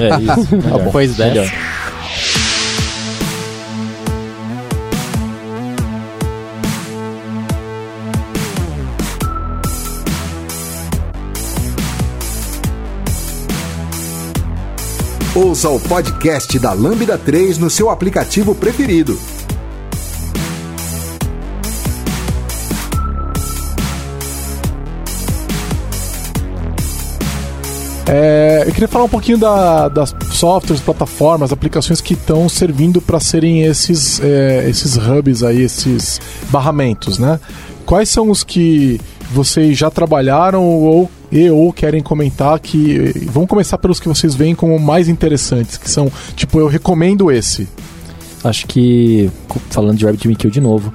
[0.00, 0.56] É isso.
[0.56, 0.84] melhor.
[0.84, 1.30] Depois dessa.
[1.30, 1.52] Melhor.
[15.32, 19.18] Ouça o podcast da Lambda 3 no seu aplicativo preferido.
[28.12, 33.20] É, eu queria falar um pouquinho da- das softwares, plataformas, aplicações que estão servindo para
[33.20, 37.38] serem esses, é, esses hubs aí, esses barramentos, né?
[37.86, 39.00] Quais são os que
[39.32, 44.56] vocês já trabalharam ou e ou querem comentar que vamos começar pelos que vocês veem
[44.56, 47.68] como mais interessantes, que são tipo eu recomendo esse.
[48.42, 49.30] Acho que,
[49.70, 50.92] falando de RabbitMQ de novo,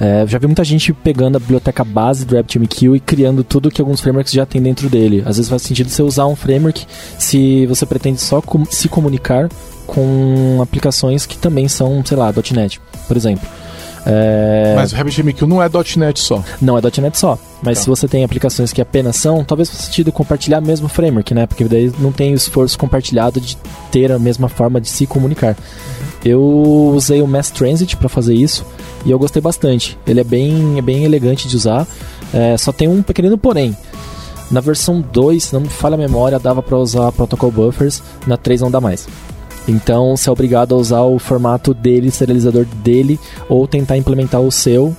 [0.00, 3.80] é, já vi muita gente pegando a biblioteca base do RabbitMQ e criando tudo que
[3.80, 5.22] alguns frameworks já tem dentro dele.
[5.24, 6.84] Às vezes faz sentido você usar um framework
[7.18, 9.48] se você pretende só com- se comunicar
[9.86, 13.46] com aplicações que também são, sei lá, .NET, por exemplo.
[14.06, 16.42] É, Mas o RabbitMQ não é .NET só.
[16.60, 17.84] Não é .NET só, mas Tá.
[17.84, 21.46] se você tem aplicações que apenas são, talvez faça sentido compartilhar mesmo framework, né?
[21.46, 23.56] Porque daí não tem o esforço compartilhado de
[23.90, 25.56] ter a mesma forma de se comunicar.
[26.24, 26.42] Eu
[26.94, 28.64] usei o Mass Transit para fazer isso
[29.04, 29.98] e eu gostei bastante.
[30.06, 31.86] Ele é bem, é bem elegante de usar,
[32.32, 33.76] é, só tem um pequenino porém.
[34.50, 38.36] Na versão 2, se não me falha a memória, dava para usar protocol buffers, na
[38.36, 39.08] 3 não dá mais.
[39.66, 44.52] Então você é obrigado a usar o formato dele, serializador dele, ou tentar implementar o
[44.52, 44.94] seu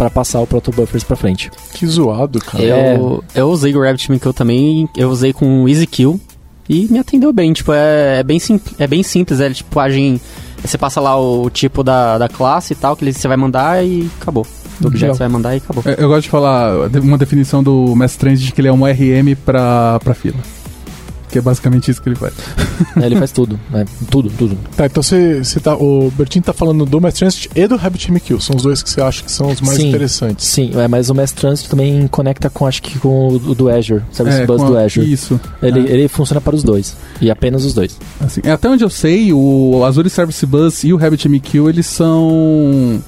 [0.00, 1.50] para passar o protobuffers para frente.
[1.74, 2.64] Que zoado, cara.
[2.64, 2.96] É.
[2.96, 6.18] Eu, eu usei o RabbitMQ também, eu usei com o EasyKill
[6.66, 7.52] e me atendeu bem.
[7.52, 10.18] Tipo, é, é, bem, simples, é bem simples, é tipo, agem.
[10.64, 13.84] Você passa lá o tipo da, da classe e tal, que ele- você vai mandar
[13.84, 14.46] e acabou.
[14.80, 15.14] Do objeto Legal.
[15.16, 15.82] você vai mandar e acabou.
[15.86, 18.86] É, Eu gosto de falar de- uma definição do Mass Transit que ele é um
[18.86, 20.36] RM pra, pra fila.
[21.30, 22.32] Que é basicamente isso que ele faz.
[23.00, 23.84] É, ele faz tudo, né?
[24.10, 24.58] Tudo, tudo.
[24.76, 28.40] Tá, então você, você tá, o Bertinho tá falando do Mass Transit e do RabbitMQ.
[28.40, 29.88] São os dois que você acha que são os mais Sim.
[29.88, 30.46] interessantes.
[30.46, 34.02] Sim, é, mas o Mass Transit também conecta com, acho que com o do, Azure,
[34.12, 35.12] Service É, do Azure.
[35.12, 35.40] Isso.
[35.62, 35.92] Ele, É.
[35.92, 37.96] ele funciona para os dois, e apenas os dois.
[38.20, 43.00] Assim, até onde eu sei, o Azure Service Bus e o RabbitMQ, eles são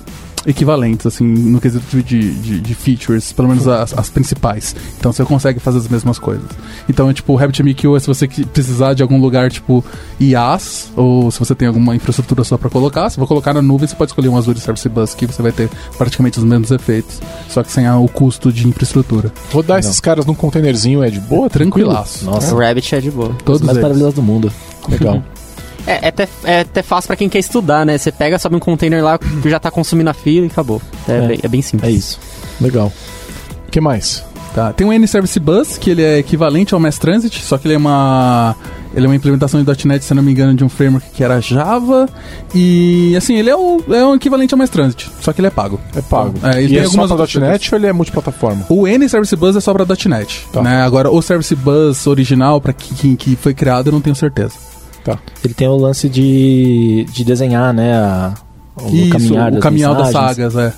[0.46, 4.74] equivalentes, assim, no quesito de, de, de- features, pelo menos as, as principais.
[4.98, 6.44] Então você consegue fazer as mesmas coisas.
[6.88, 9.84] Então, é, tipo, o RabbitMQ é se você precisar de algum lugar, tipo,
[10.20, 13.86] IaaS, ou se você tem alguma infraestrutura só pra colocar, se for colocar na nuvem,
[13.86, 17.20] você pode escolher um Azure Service Bus, que você vai ter praticamente os mesmos efeitos,
[17.48, 19.32] só que sem a- o custo de infraestrutura.
[19.52, 21.48] Rodar esses caras num containerzinho é de boa.
[21.50, 22.24] Tranquilaço.
[22.24, 23.34] Nossa, O Rabbit é de boa.
[23.44, 23.82] Todos as mais eles.
[23.82, 24.52] maravilhosas do mundo.
[24.88, 25.22] Legal.
[25.86, 27.98] É, é, até, é até fácil pra quem quer estudar, né?
[27.98, 30.80] Você pega, sobe um container lá que já tá consumindo a fila e acabou.
[31.08, 31.26] É, É.
[31.28, 31.88] Bem, é bem simples.
[31.88, 32.20] É isso.
[32.60, 32.92] Legal.
[33.66, 34.24] O que mais?
[34.54, 34.70] Tá.
[34.72, 37.78] Tem o N-Service Bus, que ele é equivalente ao Mass Transit, só que ele é
[37.78, 38.54] uma
[38.94, 41.40] ele é uma implementação de .NET, se não me engano, de um framework que era
[41.40, 42.06] Java.
[42.54, 45.50] E assim, ele é o é um equivalente ao Mass Transit, só que ele é
[45.50, 45.80] pago.
[45.96, 46.34] É pago.
[46.42, 48.66] É, ele e tem é algumas só pra .NET ou ele é multiplataforma?
[48.68, 50.60] O N-Service Bus é só pra .NET, Tá.
[50.60, 50.82] né?
[50.82, 54.52] Agora, o Service Bus original, para que, que foi criado, eu não tenho certeza.
[55.44, 57.94] Ele tem o lance de, de desenhar, né?
[57.94, 58.34] A,
[58.76, 60.72] o Isso, caminhar o das caminhar das sagas, é.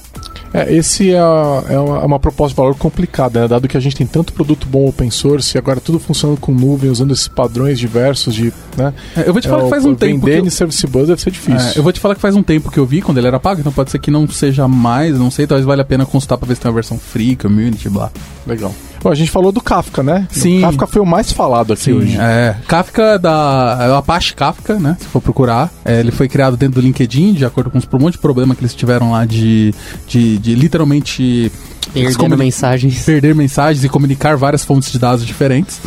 [0.54, 3.48] É, esse é, é uma, é uma proposta de valor complicada, né?
[3.48, 6.52] dado que a gente tem tanto produto bom open source e agora tudo funcionando com
[6.52, 8.52] nuvem, usando esses padrões diversos de.
[8.76, 8.94] Né?
[9.16, 10.24] É, eu vou te falar É, que faz um tempo.
[10.24, 11.70] Vender que em Service Bus deve ser difícil.
[11.70, 13.40] É, eu vou te falar que faz um tempo que eu vi quando ele era
[13.40, 16.38] pago, então pode ser que não seja mais, não sei, talvez valha a pena consultar
[16.38, 18.12] pra ver se tem uma versão free, community, blá.
[18.46, 18.72] Legal.
[19.04, 20.26] Bom, a gente falou do Kafka, né?
[20.30, 20.58] Sim.
[20.58, 22.16] O Kafka foi o mais falado aqui hoje.
[22.18, 22.56] é.
[22.66, 23.78] Kafka da.
[23.82, 24.96] É o Apache Kafka, né?
[24.98, 25.70] Se for procurar.
[25.84, 28.54] É, ele foi criado dentro do LinkedIn, de acordo com os um monte de problema
[28.54, 29.74] que eles tiveram lá de,
[30.08, 31.52] de, de literalmente
[31.92, 33.02] Perdendo comuni- mensagens.
[33.04, 35.78] perder mensagens e comunicar várias fontes de dados diferentes.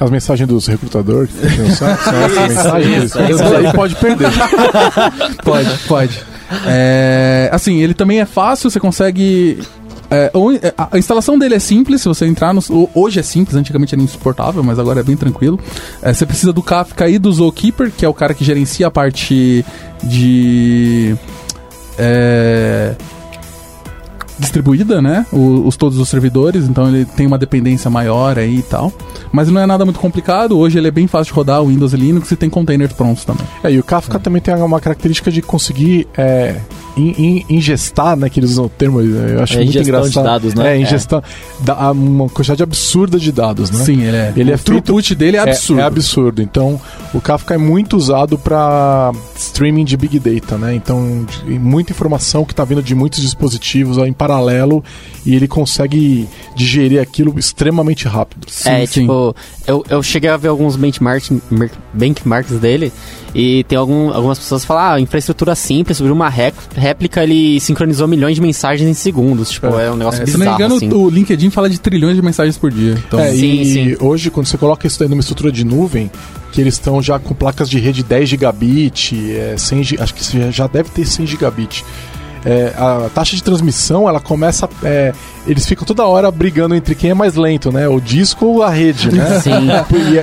[0.00, 1.30] As mensagens dos recrutadores,
[1.78, 3.04] são essas mensagens.
[3.04, 4.28] isso, isso Isso aí pode perder.
[5.44, 6.20] Pode, pode.
[6.66, 9.58] É, assim, ele também é fácil, você consegue.
[10.14, 10.30] É,
[10.62, 12.60] é, a instalação dele é simples, se você entrar no.
[12.70, 15.58] ho- Hoje é simples, antigamente era insuportável, mas agora é bem tranquilo.
[16.02, 18.90] É, você precisa do Kafka e do Zookeeper, que é o cara que gerencia a
[18.90, 19.64] parte
[20.02, 21.16] de.
[21.98, 22.94] é,
[24.38, 25.26] distribuída, né?
[25.32, 28.92] O- os, todos os servidores, então ele tem uma dependência maior aí e tal.
[29.32, 30.56] Mas não é nada muito complicado.
[30.58, 33.24] Hoje ele é bem fácil de rodar o Windows e Linux e tem containers prontos
[33.24, 33.46] também.
[33.62, 36.56] É, e o Kafka também tem uma característica de conseguir é,
[36.96, 38.28] in- in- ingestar, né?
[38.28, 40.24] Que eles usam o termo, eu acho É, muito ingestão de engraçado.
[40.24, 40.76] dados, né?
[40.76, 41.22] É, ingestão.
[41.60, 43.84] Da, uma quantidade absurda de dados, né?
[43.84, 44.32] Sim, ele é.
[44.36, 45.80] Ele o é feito- throughput dele é absurdo.
[45.80, 46.42] É, absurdo.
[46.42, 46.80] Então,
[47.12, 50.74] o Kafka é muito usado para streaming de Big Data, né?
[50.74, 54.82] Então, de- muita informação que está vindo de muitos dispositivos ó, em paralelo
[55.26, 58.46] e ele consegue digerir aquilo extremamente rápido.
[58.48, 59.00] Sim, é, sim.
[59.02, 59.34] tipo,
[59.66, 61.30] eu, eu cheguei a ver alguns benchmarks,
[61.92, 62.92] benchmarks dele
[63.34, 67.58] e tem algum, algumas pessoas que falam, ah, infraestrutura simples, sobre uma ré- réplica ele
[67.60, 69.50] sincronizou milhões de mensagens em segundos.
[69.50, 70.92] Tipo, é, um negócio É, se não me bizarro, engano, assim.
[70.92, 72.94] o LinkedIn fala de trilhões de mensagens por dia.
[73.06, 73.96] Então, É, Sim, e sim.
[74.00, 76.10] hoje, quando você coloca isso daí numa estrutura de nuvem,
[76.52, 80.52] que eles estão já com placas de rede 10 gigabit, é, 100, gi- acho que
[80.52, 81.84] já deve ter 100 gigabit.
[82.44, 84.68] É, a taxa de transmissão, ela começa.
[84.82, 85.12] é,
[85.46, 87.86] eles ficam toda hora brigando entre quem é mais lento, né?
[87.88, 89.40] O disco ou a rede, né?
[89.44, 89.68] Sim.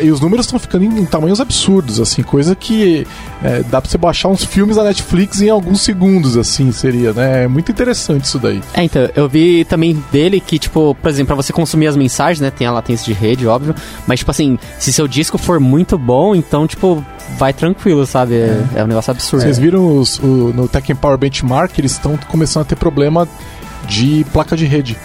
[0.01, 3.05] E, e os números estão ficando em, em tamanhos absurdos, assim, coisa que
[3.43, 7.43] é, dá pra você baixar uns filmes da Netflix em alguns segundos, assim, seria, né?
[7.43, 8.61] É muito interessante isso daí.
[8.73, 12.39] É, então, eu vi também dele que, tipo, por exemplo, pra você consumir as mensagens,
[12.39, 13.75] né, tem a latência de rede, óbvio,
[14.07, 17.03] mas, tipo assim, se seu disco for muito bom, então, tipo,
[17.37, 18.35] vai tranquilo, sabe?
[18.35, 19.43] É, é um negócio absurdo.
[19.43, 23.27] Vocês viram os- o- no Tech Power Benchmark, eles estão começando a ter problema
[23.87, 24.97] de placa de rede.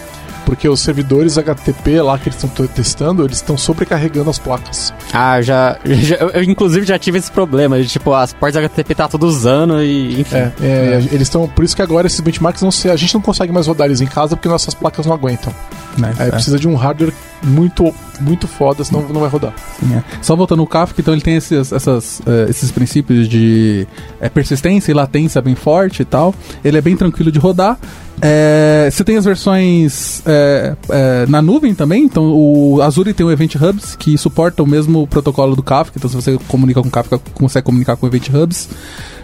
[0.45, 4.95] Porque os servidores HTTP lá que eles estão testando, eles estão sobrecarregando as placas.
[5.13, 9.09] Ah, já, já eu, inclusive já tive esse problema, de, tipo, as portas HTTP tá
[9.09, 10.37] tudo usando e, enfim.
[10.37, 11.49] É, é, eles estão.
[11.49, 14.01] Por isso que agora esses benchmarks não se, a gente não consegue mais rodar eles
[14.01, 15.53] em casa porque nossas placas não aguentam.
[15.97, 19.55] Né, Aí é, precisa de um hardware muito, muito foda, senão não vai rodar.
[19.79, 20.03] sim, é.
[20.23, 23.87] Só voltando no Kafka, então ele tem esses, essas, eh, esses princípios de
[24.21, 26.35] eh, persistência e latência bem forte e tal.
[26.65, 27.79] Ele é bem tranquilo de rodar.
[28.21, 33.31] É, você tem as versões é, é, na nuvem também, então o Azure tem o
[33.31, 37.19] Event Hubs que suporta o mesmo protocolo do Kafka, então se você comunica com Kafka,
[37.35, 38.71] consegue comunicar com o Event Hubs.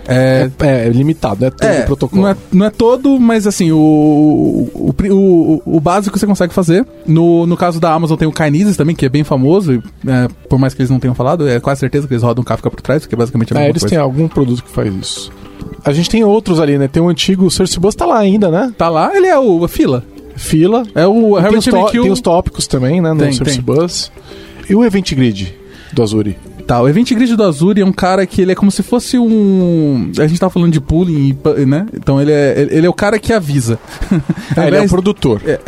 [0.07, 1.51] É, É, é limitado, né?
[1.51, 2.23] Todo o protocolo.
[2.23, 6.53] Não é, não é todo, mas assim, o, o, o, o, o básico você consegue
[6.53, 6.85] fazer.
[7.07, 10.59] No, no caso da Amazon tem o Kinesis também, que é bem famoso, é, por
[10.59, 13.03] mais que eles não tenham falado, é quase certeza que eles rodam Kafka por trás,
[13.03, 13.95] porque é basicamente a É, mesma eles coisa.
[13.95, 15.33] têm algum produto que faz isso.
[15.85, 16.89] A gente tem outros ali, né?
[16.89, 18.73] Tem o antigo Source Bus, tá lá ainda, né?
[18.77, 20.05] Tá lá, ele é o a fila.
[20.37, 20.83] Fila.
[20.95, 23.13] É o tem, Harvard tó- tem os tópicos também, né?
[23.13, 23.63] No Tem, Source tem.
[23.65, 24.11] Bus.
[24.69, 25.55] E o Event Grid
[25.93, 26.37] do Azure?
[26.73, 29.19] Tá, o Event Grid do Azure é um cara que ele é como se fosse
[29.19, 30.11] um.
[30.19, 31.85] A gente tava falando de pooling, né?
[31.93, 33.79] Então ele é, ele é o cara que avisa.
[34.57, 35.61] Ao ele é o produtor É.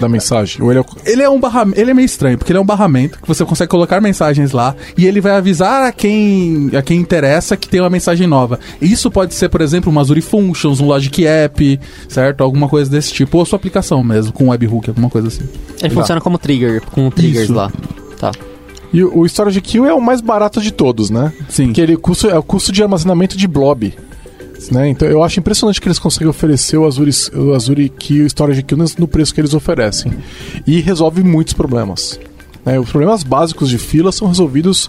[0.00, 0.62] da mensagem.
[0.62, 0.86] Ou ele é o...
[1.04, 1.66] Ele é um barra...
[1.76, 4.74] ele é meio estranho, porque ele é um barramento que você consegue colocar mensagens lá
[4.96, 8.58] e ele vai avisar a quem a quem interessa que tem uma mensagem nova.
[8.80, 12.40] Isso pode ser, por exemplo, uma Azure Functions, um Logic App, certo?
[12.42, 15.44] Alguma coisa desse tipo, ou sua aplicação mesmo, com webhook, alguma coisa assim.
[15.82, 17.52] Ele funciona como trigger, com triggers Isso.
[17.52, 17.70] lá.
[18.18, 18.32] Tá.
[18.94, 21.32] E o o Storage Queue é o mais barato de todos, né?
[21.48, 21.72] Sim.
[21.72, 23.92] Que ele custo, é o custo de armazenamento de blob.
[24.70, 24.88] Né?
[24.88, 28.62] Então eu acho impressionante que eles conseguem oferecer o Azure, o Azure Queue, o Storage
[28.62, 30.10] Queue no- preço que eles oferecem.
[30.66, 32.18] E resolve muitos problemas.
[32.64, 32.78] né?
[32.80, 34.88] Os problemas básicos de fila são resolvidos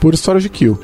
[0.00, 0.76] por Storage Queue.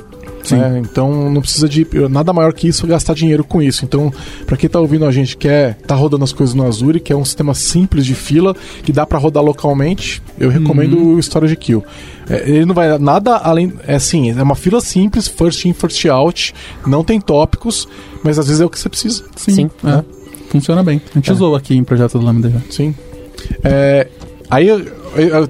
[0.42, 0.56] Sim.
[0.56, 0.78] né?
[0.84, 3.84] Então não precisa de nada maior que isso gastar dinheiro com isso.
[3.84, 4.12] Então,
[4.46, 7.16] para quem tá ouvindo a gente quer tá rodando as coisas no Azure, que é
[7.16, 11.14] um sistema simples de fila que dá para rodar localmente, eu recomendo Uhum.
[11.16, 11.82] o Storage Queue.
[12.28, 16.04] É, ele não vai nada além, é assim, é uma fila simples, first in, first
[16.06, 16.54] out,
[16.86, 17.86] não tem tópicos,
[18.22, 19.24] mas às vezes é o que você precisa.
[19.36, 19.70] Sim.
[19.84, 20.02] é.
[20.50, 21.00] Funciona bem.
[21.12, 21.32] A gente É.
[21.32, 22.60] usou aqui em projeto do Lambda já.
[22.70, 22.94] Sim.
[23.64, 24.06] É,
[24.50, 24.80] aí eu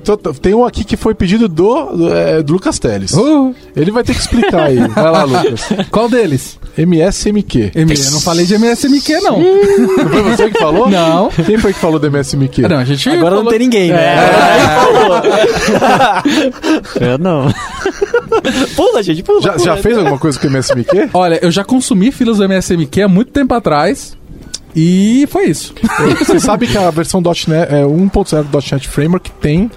[0.04, 3.12] tô- tem um aqui que foi pedido do, do, é, do Lucas Teles.
[3.12, 4.76] Uh, Ele vai ter que explicar aí.
[4.88, 5.66] Vai lá, Lucas.
[5.90, 6.58] qual deles?
[6.76, 7.72] MSMQ.
[7.74, 9.38] M, eu não falei de MSMQ, não.
[9.38, 10.88] Não foi você que falou?
[10.88, 11.28] Não.
[11.30, 12.62] Quem foi que falou do MSMQ?
[12.62, 14.16] Não, a gente Agora não falou- tem ninguém, né?
[17.00, 17.52] Eu não.
[18.76, 19.40] pula, gente, pula.
[19.42, 19.64] Já, pula.
[19.64, 21.10] já fez alguma coisa com o MSMQ?
[21.12, 24.16] Olha, eu já consumi filas do MSMQ há muito tempo atrás.
[24.74, 25.74] E foi isso.
[26.24, 29.70] Você sabe que a versão .NET, é, 1.0 do .NET Framework tem,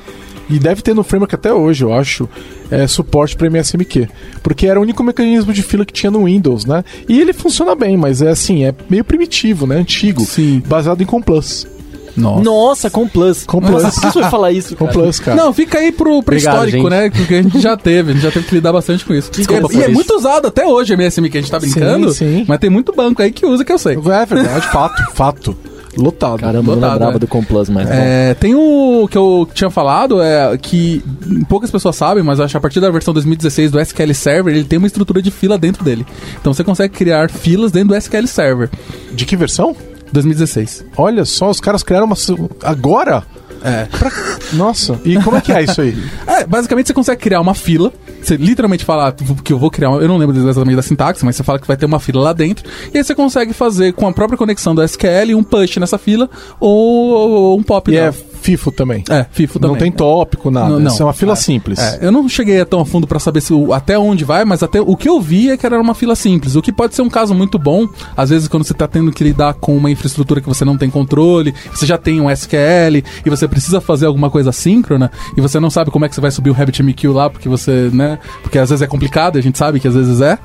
[0.50, 2.30] e deve ter no Framework até hoje, eu acho,
[2.70, 4.08] é, suporte para MSMQ.
[4.44, 6.84] Porque era o único mecanismo de fila que tinha no Windows, né?
[7.10, 9.78] E ele funciona bem, mas é assim, é meio primitivo, né?
[9.78, 10.22] Antigo.
[10.22, 10.62] Sim.
[10.66, 11.68] Baseado em Complus.
[12.16, 12.44] Nossa.
[12.44, 13.44] Nossa, com plus.
[13.46, 13.84] Com plus.
[13.84, 14.92] Nossa, por que você falar isso, cara?
[14.92, 15.38] Complus, cara.
[15.38, 16.90] Não, fica aí pro, pro Obrigado, histórico, gente.
[16.90, 17.10] né?
[17.10, 19.32] Porque a gente já teve, a gente já teve que lidar bastante com isso.
[19.32, 22.12] Desculpa e é, e é muito usado até hoje o MSMQ, a gente tá brincando.
[22.14, 22.46] Sim, sim.
[22.48, 23.96] Mas tem muito banco aí que usa que eu sei.
[23.96, 25.58] É verdade, fato, fato.
[25.98, 26.42] Lotado.
[26.42, 27.20] Caramba, eu não Lotado, lembrava é.
[27.20, 27.94] do com plus, mas bom.
[27.94, 31.02] É, tem o que eu tinha falado, é que
[31.48, 34.54] poucas pessoas sabem, mas eu acho que a partir da versão 2016 do SQL Server,
[34.54, 36.06] ele tem uma estrutura de fila dentro dele.
[36.40, 38.70] Então você consegue criar filas dentro do SQL Server.
[39.14, 39.76] De que versão?
[40.16, 40.86] 2016.
[40.98, 42.16] Olha só, os caras criaram uma.
[42.64, 43.24] Agora?
[43.64, 43.86] É.
[43.86, 44.12] Pra-
[44.54, 45.96] Nossa, e como é que é isso aí?
[46.28, 47.92] É, basicamente você consegue criar uma fila.
[48.22, 49.12] Você literalmente fala
[49.44, 51.68] que eu vou criar, uma- eu não lembro exatamente da sintaxe, mas você fala que
[51.68, 52.68] vai ter uma fila lá dentro.
[52.94, 56.30] E aí você consegue fazer com a própria conexão do SQL um push nessa fila
[56.60, 57.10] ou,
[57.54, 57.90] ou um pop.
[57.92, 58.12] E é
[58.46, 59.04] FIFO também.
[59.10, 59.72] É, FIFO também.
[59.74, 60.70] Não tem tópico, nada.
[60.70, 60.92] Não, não.
[60.92, 61.36] Isso é uma fila É.
[61.36, 61.80] simples.
[61.80, 64.80] É, eu não cheguei tão a fundo pra saber se até onde vai, mas até
[64.80, 67.10] o que eu vi é que era uma fila simples, o que pode ser um
[67.10, 70.48] caso muito bom, às vezes quando você tá tendo que lidar com uma infraestrutura que
[70.48, 74.52] você não tem controle, você já tem um SQL e você precisa fazer alguma coisa
[74.52, 77.50] síncrona e você não sabe como é que você vai subir o RabbitMQ lá, porque
[77.50, 80.38] você, né, porque às vezes é complicado, a gente sabe que às vezes é.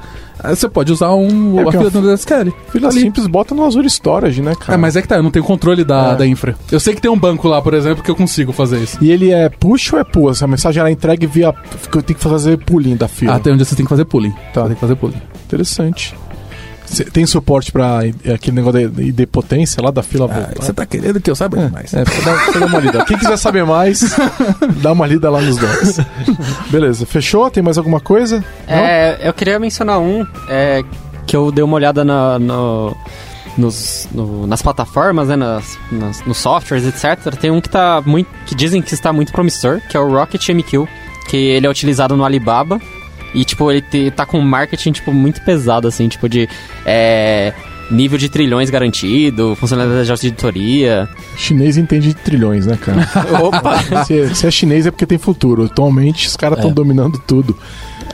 [0.42, 2.50] Aí você pode usar um, É, uma porque fila a- do SQL.
[2.72, 4.72] Fila simples bota no Azure Storage, né, cara?
[4.72, 6.16] É, mas é que tá, eu não tenho controle da, É.
[6.16, 6.56] da infra.
[6.72, 8.98] Eu sei que tem um banco lá, por exemplo, que eu consigo fazer isso.
[9.00, 10.30] E ele é push ou é pull?
[10.30, 11.54] Essa mensagem ela é entregue via.
[11.94, 13.36] Eu tenho que fazer pulling da fila.
[13.36, 14.32] Até onde você tem que fazer pooling.
[14.52, 14.64] Tá.
[14.66, 15.20] Tem que fazer pooling.
[15.46, 16.14] Interessante.
[16.86, 20.54] Cê tem suporte pra i- aquele negócio de idempotência lá da fila voltar?
[20.60, 21.56] você tá querendo que eu saiba.
[21.92, 23.04] É, pra dar, pra dar uma lida.
[23.04, 24.00] Quem quiser saber mais,
[24.82, 26.00] dá uma lida lá nos docs.
[26.68, 27.48] Beleza, fechou?
[27.48, 28.44] Tem mais alguma coisa?
[28.66, 30.82] É, eu queria mencionar um é,
[31.28, 32.96] que eu dei uma olhada na, no-
[33.58, 37.34] nos, no- nas plataformas, né, nas, nas- nos softwares, etc.
[37.36, 40.48] Tem um que tá muito, que dizem que está muito promissor, que é o Rocket
[40.48, 40.86] MQ,
[41.28, 42.80] que ele é utilizado no Alibaba
[43.34, 46.48] e tipo ele te- tá com um marketing tipo muito pesado assim, tipo de
[46.84, 47.52] é,
[47.90, 51.08] nível de trilhões garantido, funcionalidade de auditoria.
[51.36, 53.08] Chinês entende de trilhões, né, cara?
[53.42, 54.04] Opa.
[54.04, 55.64] se, se é chinês é porque tem futuro.
[55.64, 56.74] Atualmente os caras estão É.
[56.74, 57.56] dominando tudo.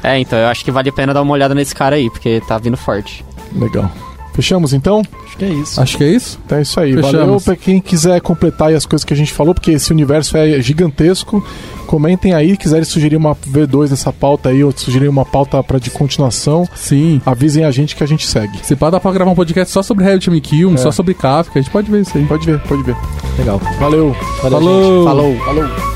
[0.03, 2.43] é, então eu acho que vale a pena dar uma olhada nesse cara aí, porque
[2.49, 3.25] tá vindo forte.
[3.55, 3.91] Legal.
[4.37, 5.03] Fechamos então?
[5.27, 5.81] Acho que é isso.
[5.81, 6.39] Acho que é isso.
[6.45, 6.93] Então é isso aí.
[6.95, 7.13] Fechamos.
[7.17, 10.37] Valeu pra quem quiser completar aí as coisas que a gente falou, porque esse universo
[10.37, 11.43] é gigantesco.
[11.87, 15.89] Comentem aí, quiserem sugerir uma V2 nessa pauta aí, ou sugerir uma pauta pra de
[15.89, 17.21] continuação, Sim.
[17.25, 18.59] avisem a gente que a gente segue.
[18.63, 20.77] Se pá, dá pra gravar um podcast só sobre RabbitMQ, um É.
[20.77, 21.59] só sobre Kafka.
[21.59, 22.25] A gente pode ver isso aí.
[22.27, 22.97] Pode ver, pode ver.
[23.39, 23.59] Legal.
[23.81, 24.15] Valeu.
[24.43, 24.83] Valeu, Falou.
[24.85, 25.05] gente.
[25.05, 25.37] Falou.
[25.65, 25.96] Falou.